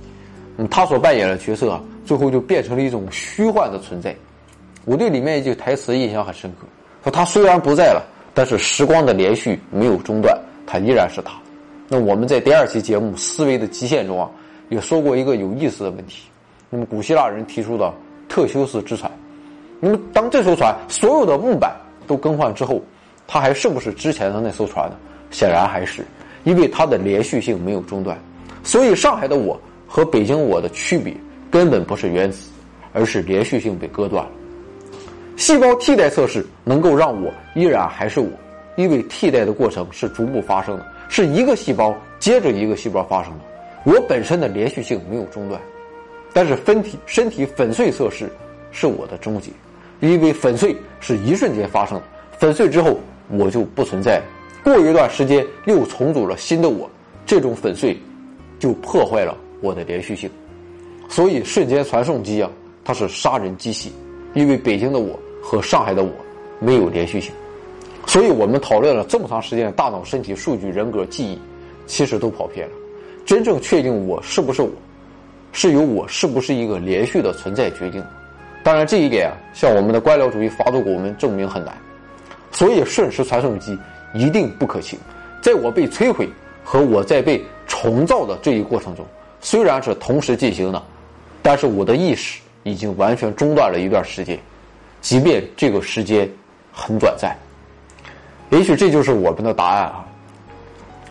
[0.56, 4.12] 嗯，他所扮演的角色啊，最后就变成了一种虚幻的存在。
[4.84, 6.66] 我对里面一句台词印象很深刻，
[7.04, 10.36] 说他虽然不在了，但是时光的连续没有中断，
[10.66, 11.32] 他依然是他。
[11.94, 14.28] 那我们在第二期节目《思维的极限》中啊，
[14.68, 16.24] 也说过一个有意思的问题。
[16.68, 17.94] 那么古希腊人提出的。
[18.28, 19.08] 特修斯之船，
[19.78, 22.82] 那么当这艘船所有的木板都更换之后，
[23.28, 24.96] 它还是不是之前的那艘船呢？
[25.30, 26.04] 显然还是，
[26.42, 28.18] 因为它的连续性没有中断。
[28.64, 31.14] 所以上海的我和北京我的区别
[31.48, 32.50] 根本不是原子，
[32.92, 34.30] 而是连续性被割断了。
[35.36, 38.28] 细胞替代测试能够让我依然还是我，
[38.74, 45.60] 因为替代的过程是逐步发生的，是一个细胞接着一个细胞发生的，我本身的连续性没有中断。
[46.32, 48.28] 但是分体身体粉碎测试
[48.72, 49.50] 是我的终结，
[50.00, 52.04] 因为粉碎是一瞬间发生的，
[52.38, 52.98] 粉碎之后
[53.28, 54.20] 我就不存在，
[54.64, 56.90] 过一段时间又重组了新的我，
[57.24, 57.96] 这种粉碎
[58.58, 60.28] 就破坏了我的连续性。
[61.08, 62.50] 所以瞬间传送机啊，
[62.84, 63.92] 它是杀人机器，
[64.32, 66.10] 因为北京的我和上海的我
[66.58, 67.32] 没有连续性。
[68.06, 71.38] 所以我们讨论了这么长时间的大脑、身体、数据、人格、记忆，
[71.86, 72.74] 其实都跑偏了。
[73.24, 74.70] 真正确定我是不是我，
[75.52, 78.04] 是由我是不是一个连续的存在决定。
[78.62, 81.76] 当然，这一点啊，向我们的官僚主义发动国们证明很难。
[82.52, 83.76] 所以，瞬时传送机
[84.14, 84.98] 一定不可行。
[85.42, 86.28] 在我被摧毁
[86.62, 89.04] 和我在被重造的这一过程中，
[89.40, 90.82] 虽然是同时进行的，
[91.42, 94.38] 但是我的意识已经完全中断了一段时间，
[95.00, 96.30] 即便这个时间
[96.72, 97.36] 很短暂。
[98.50, 100.04] 也许这就是我们的答案啊！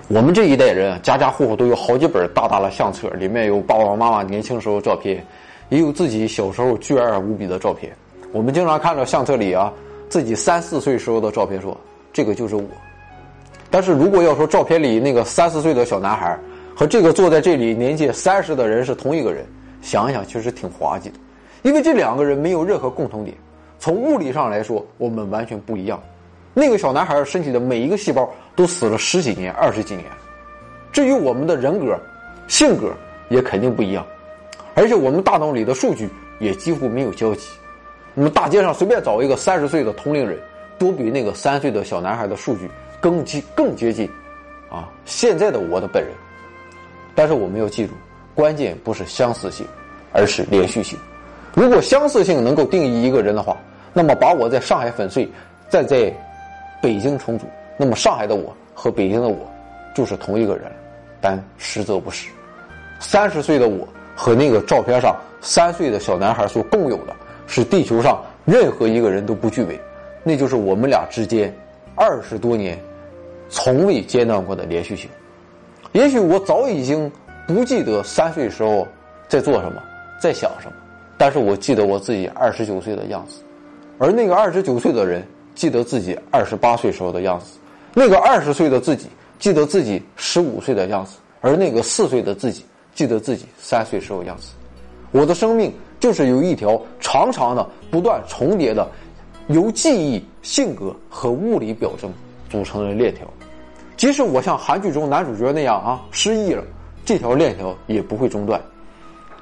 [0.09, 5.25] 我们这一代人家家户户都有好几本大大的相册，里面有爸爸妈妈年轻时候照片，
[5.69, 7.91] 也有自己小时候巨爱无比的照片。
[8.31, 9.71] 我们经常看着相册里啊
[10.09, 11.75] 自己三四岁时候的照片，说
[12.11, 12.63] 这个就是我。
[13.69, 16.37] 但是如果要说照片里那个三四岁的小男孩
[16.75, 19.45] 和这个坐在这里年纪三十的人是同一个人，
[19.81, 21.15] 想一想确实挺滑稽的，
[21.63, 23.35] 因为这两个人没有任何共同点，
[23.79, 26.01] 从物理上来说我们完全不一样。
[26.53, 30.05] 那个小男孩身体的每一个细胞都死了十几年、二十几年。
[30.91, 31.99] 至于我们的人格、
[32.47, 32.93] 性格
[33.29, 34.05] 也肯定不一样，
[34.75, 36.07] 而且我们大脑里的数据
[36.39, 37.49] 也几乎没有交集。
[38.13, 40.39] 那么大街上随便找一个三十岁的同龄人，
[40.77, 42.69] 都比那个三岁的小男孩的数据
[43.01, 44.07] 更接更接近
[44.69, 46.11] 啊现在的我的本人。
[47.15, 47.93] 但是我们要记住，
[48.35, 49.65] 关键不是相似性，
[50.11, 50.97] 而是连续性。
[51.55, 53.57] 如果相似性能够定义一个人的话，
[53.93, 55.27] 那么把我在上海粉碎，
[55.69, 56.13] 再在
[56.83, 57.45] 北京重组，
[57.77, 59.49] 那么上海的我和北京的我
[59.95, 60.69] 就是同一个人，
[61.21, 62.29] 但实则不是。
[62.99, 67.15] 三十岁的我和那个照片上三岁的小男孩所共有的
[67.47, 69.79] 是地球上任何一个人都不具备，
[70.23, 71.55] 那就是我们俩之间
[71.95, 72.77] 二十多年
[73.47, 75.09] 从未间断过的连续性。
[75.93, 77.09] 也许我早已经
[77.47, 78.85] 不记得三岁时候
[79.29, 79.81] 在做什么，
[80.19, 80.73] 在想什么，
[81.17, 83.41] 但是我记得我自己二十九岁的样子，
[83.99, 85.25] 而那个二十九岁的人。
[85.55, 87.57] 记得自己二十八岁时候的样子，
[87.93, 89.07] 那个二十岁的自己
[89.39, 94.53] 记得自己十五岁的样子，而那个四岁的自己记得自己三岁时候样子。
[95.11, 98.87] 我的生命就是由一条长长的、不断重叠的，
[99.47, 102.11] 由记忆、性格和物理表征
[102.49, 103.27] 组成的链条。
[103.95, 106.63] 即使我像韩剧中男主角那样啊失忆了，
[107.05, 108.59] 这条链条也不会中断，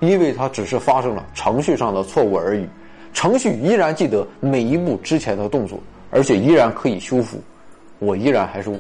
[0.02, 2.68] 因为它只是发生了程序上的错误而已。
[3.14, 5.80] 程序依然记得每一步之前的动作。
[6.12, 7.42] 而且依然可以修复，
[8.00, 8.78] 我依然还是我。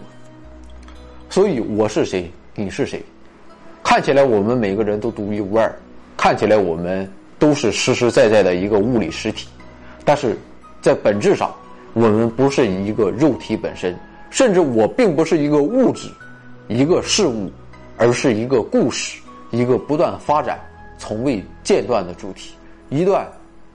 [1.29, 3.01] 所以我是谁，你是谁？
[3.82, 5.73] 看起来我们每个人都独一无二，
[6.15, 7.09] 看起来我们
[7.39, 9.47] 都是实实在在的一个物理实体，
[10.05, 10.38] 但是
[10.82, 11.53] 在本质上，
[11.93, 13.97] 我们不是一个肉体本身，
[14.29, 16.09] 甚至我并不是一个物质、
[16.67, 17.49] 一个事物，
[17.97, 19.19] 而是一个故事，
[19.51, 20.59] 一个不断发展、
[20.97, 22.53] 从未间断的主题，
[22.89, 23.25] 一段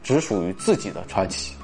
[0.03, 1.55] 只属于自己的传奇。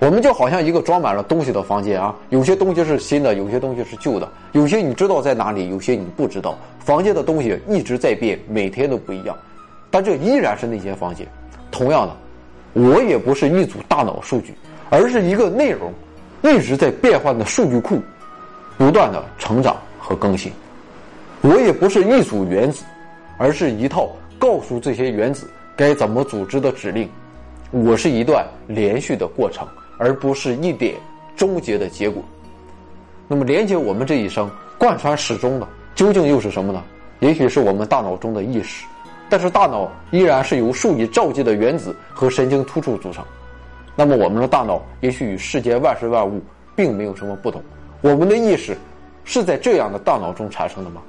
[0.00, 6.58] 我们就好像一个装满了东西的房间啊，有些东西是新的，有些东西是旧的，有些你知道在哪里，有些你不知道。
[6.80, 9.34] 房间的东西一直在变，每天都不一样，
[9.90, 11.26] 但这依然是那间房间。
[11.70, 14.52] 同样的，我也不是一组大脑数据，
[14.90, 15.90] 而是一个内容
[16.42, 17.98] 一直在变换的数据库，
[18.76, 20.52] 不断的成长和更新。
[21.40, 22.84] 我也不是一组原子，
[23.38, 27.08] 而是一套告诉这些原子该怎么组织的指令。
[27.70, 29.66] 我是一段连续的过程。
[30.04, 30.96] 而不是一点
[31.34, 32.22] 终结的结果。
[33.26, 36.84] 那么，连接我们这一生、贯穿始终的，究竟又是什么呢？
[37.20, 38.84] 也许是我们大脑中的意识，
[39.30, 43.24] 但是大脑依然是由数以兆计的原子和神经突触组成。
[43.96, 46.38] 那么，我们的大脑也许与世间万事万物
[46.76, 47.62] 并没有什么不同。
[48.02, 48.76] 我们的意识
[49.24, 51.00] 是在这样的大脑中产生的吗？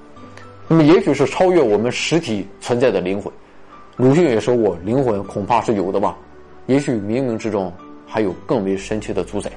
[0.70, 3.30] 那么，也许是超越我们实体存在的灵魂。
[3.98, 6.16] 鲁迅也说过，灵魂恐怕是有的吧？
[6.68, 7.74] 也许冥冥之中。
[8.06, 9.52] 还有更为神奇的主宰，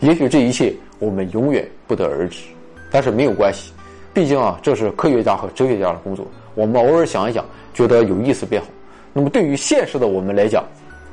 [0.00, 2.42] 也许这一切我们永远不得而知，
[2.90, 3.72] 但是没有关系，
[4.12, 6.26] 毕竟啊，这是科学家和哲学家的工作。
[6.54, 8.68] 我们偶尔想一想，觉得有意思便好。
[9.12, 10.64] 那么对于现实的我们来讲，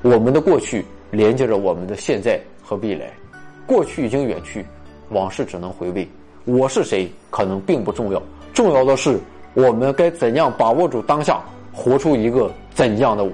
[0.02, 3.12] 我们的过去连接着我们的现在和未来，
[3.66, 4.66] 过去已经远去，
[5.10, 6.08] 往事只能回味。
[6.46, 8.22] 我是谁可能并不重要，
[8.54, 9.20] 重要的是
[9.54, 11.40] 我们该怎样把握住当下，
[11.72, 13.32] 活出一个怎样的我。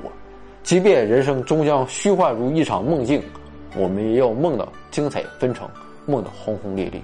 [0.68, 3.24] 即便人生终将虚幻如一场梦境，
[3.78, 5.66] 我们也要梦的精彩纷呈，
[6.06, 7.02] 梦的轰轰烈烈。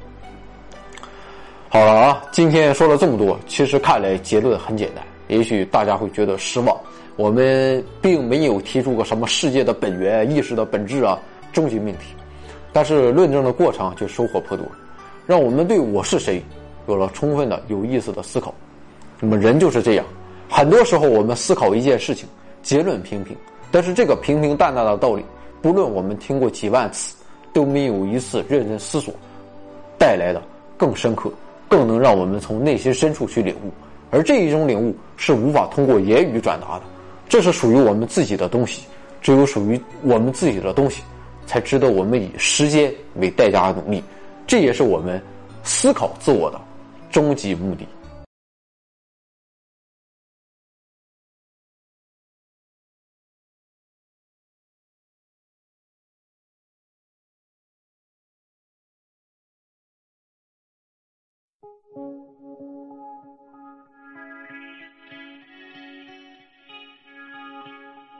[1.70, 5.01] 好了啊，今天说了这么多，其实看来结论很简单。
[5.30, 6.78] 也许大家会觉得失望，
[7.16, 11.18] 我们并没有提出个什么世界的本源、意识的本质啊，
[11.53, 12.07] 终极命题。
[12.74, 14.68] 但是论证的过程就收获颇多，
[15.26, 16.43] 让我们对我是谁
[16.89, 18.53] 有了充分的有意思的思考。
[19.22, 20.05] 那么人就是这样，
[20.49, 22.28] 很多时候，我们思考一件事情，
[22.61, 23.34] 结论平平，
[23.74, 25.26] 但是这个平平淡淡的道理，
[25.59, 27.15] 不论我们听过几万次，
[27.51, 29.11] 都没有一次认真思索，
[29.97, 30.39] 带来的
[30.78, 31.32] 更深刻，
[31.67, 33.71] 更能让我们从内心深处去领悟。
[34.11, 36.84] 而这一种领悟是无法通过言语转达的，
[37.28, 38.84] 这是属于我们自己的东西，
[39.24, 41.01] 只有属于我们自己的东西，
[41.47, 44.03] 才值得我们以时间为代价而努力。
[44.45, 45.19] 这也是我们
[45.63, 46.61] 思考自我的
[47.09, 47.88] 终极目的。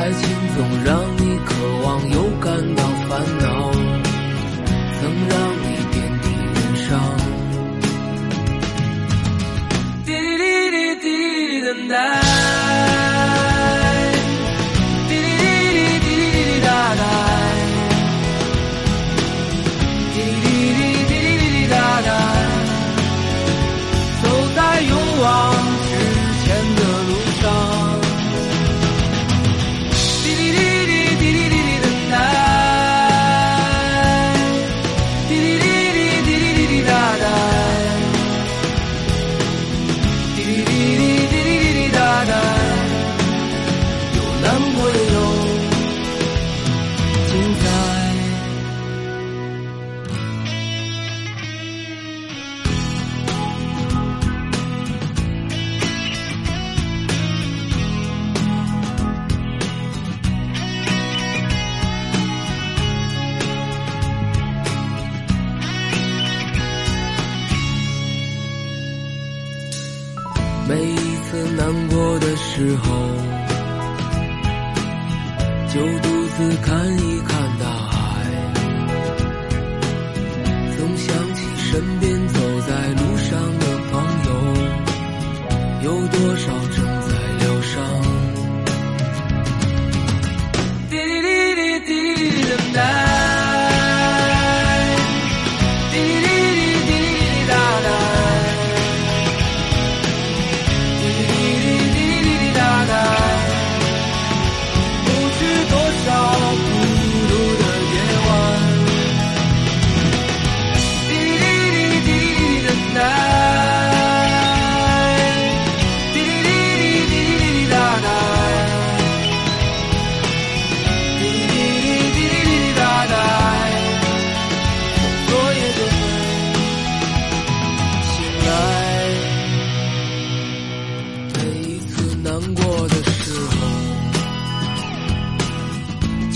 [0.00, 0.22] 爱情
[0.56, 1.52] 总让你渴
[1.84, 3.70] 望又感到烦恼，
[4.96, 6.24] 曾让你遍体
[6.54, 6.88] 鳞伤。
[10.06, 11.94] 滴滴滴滴等待，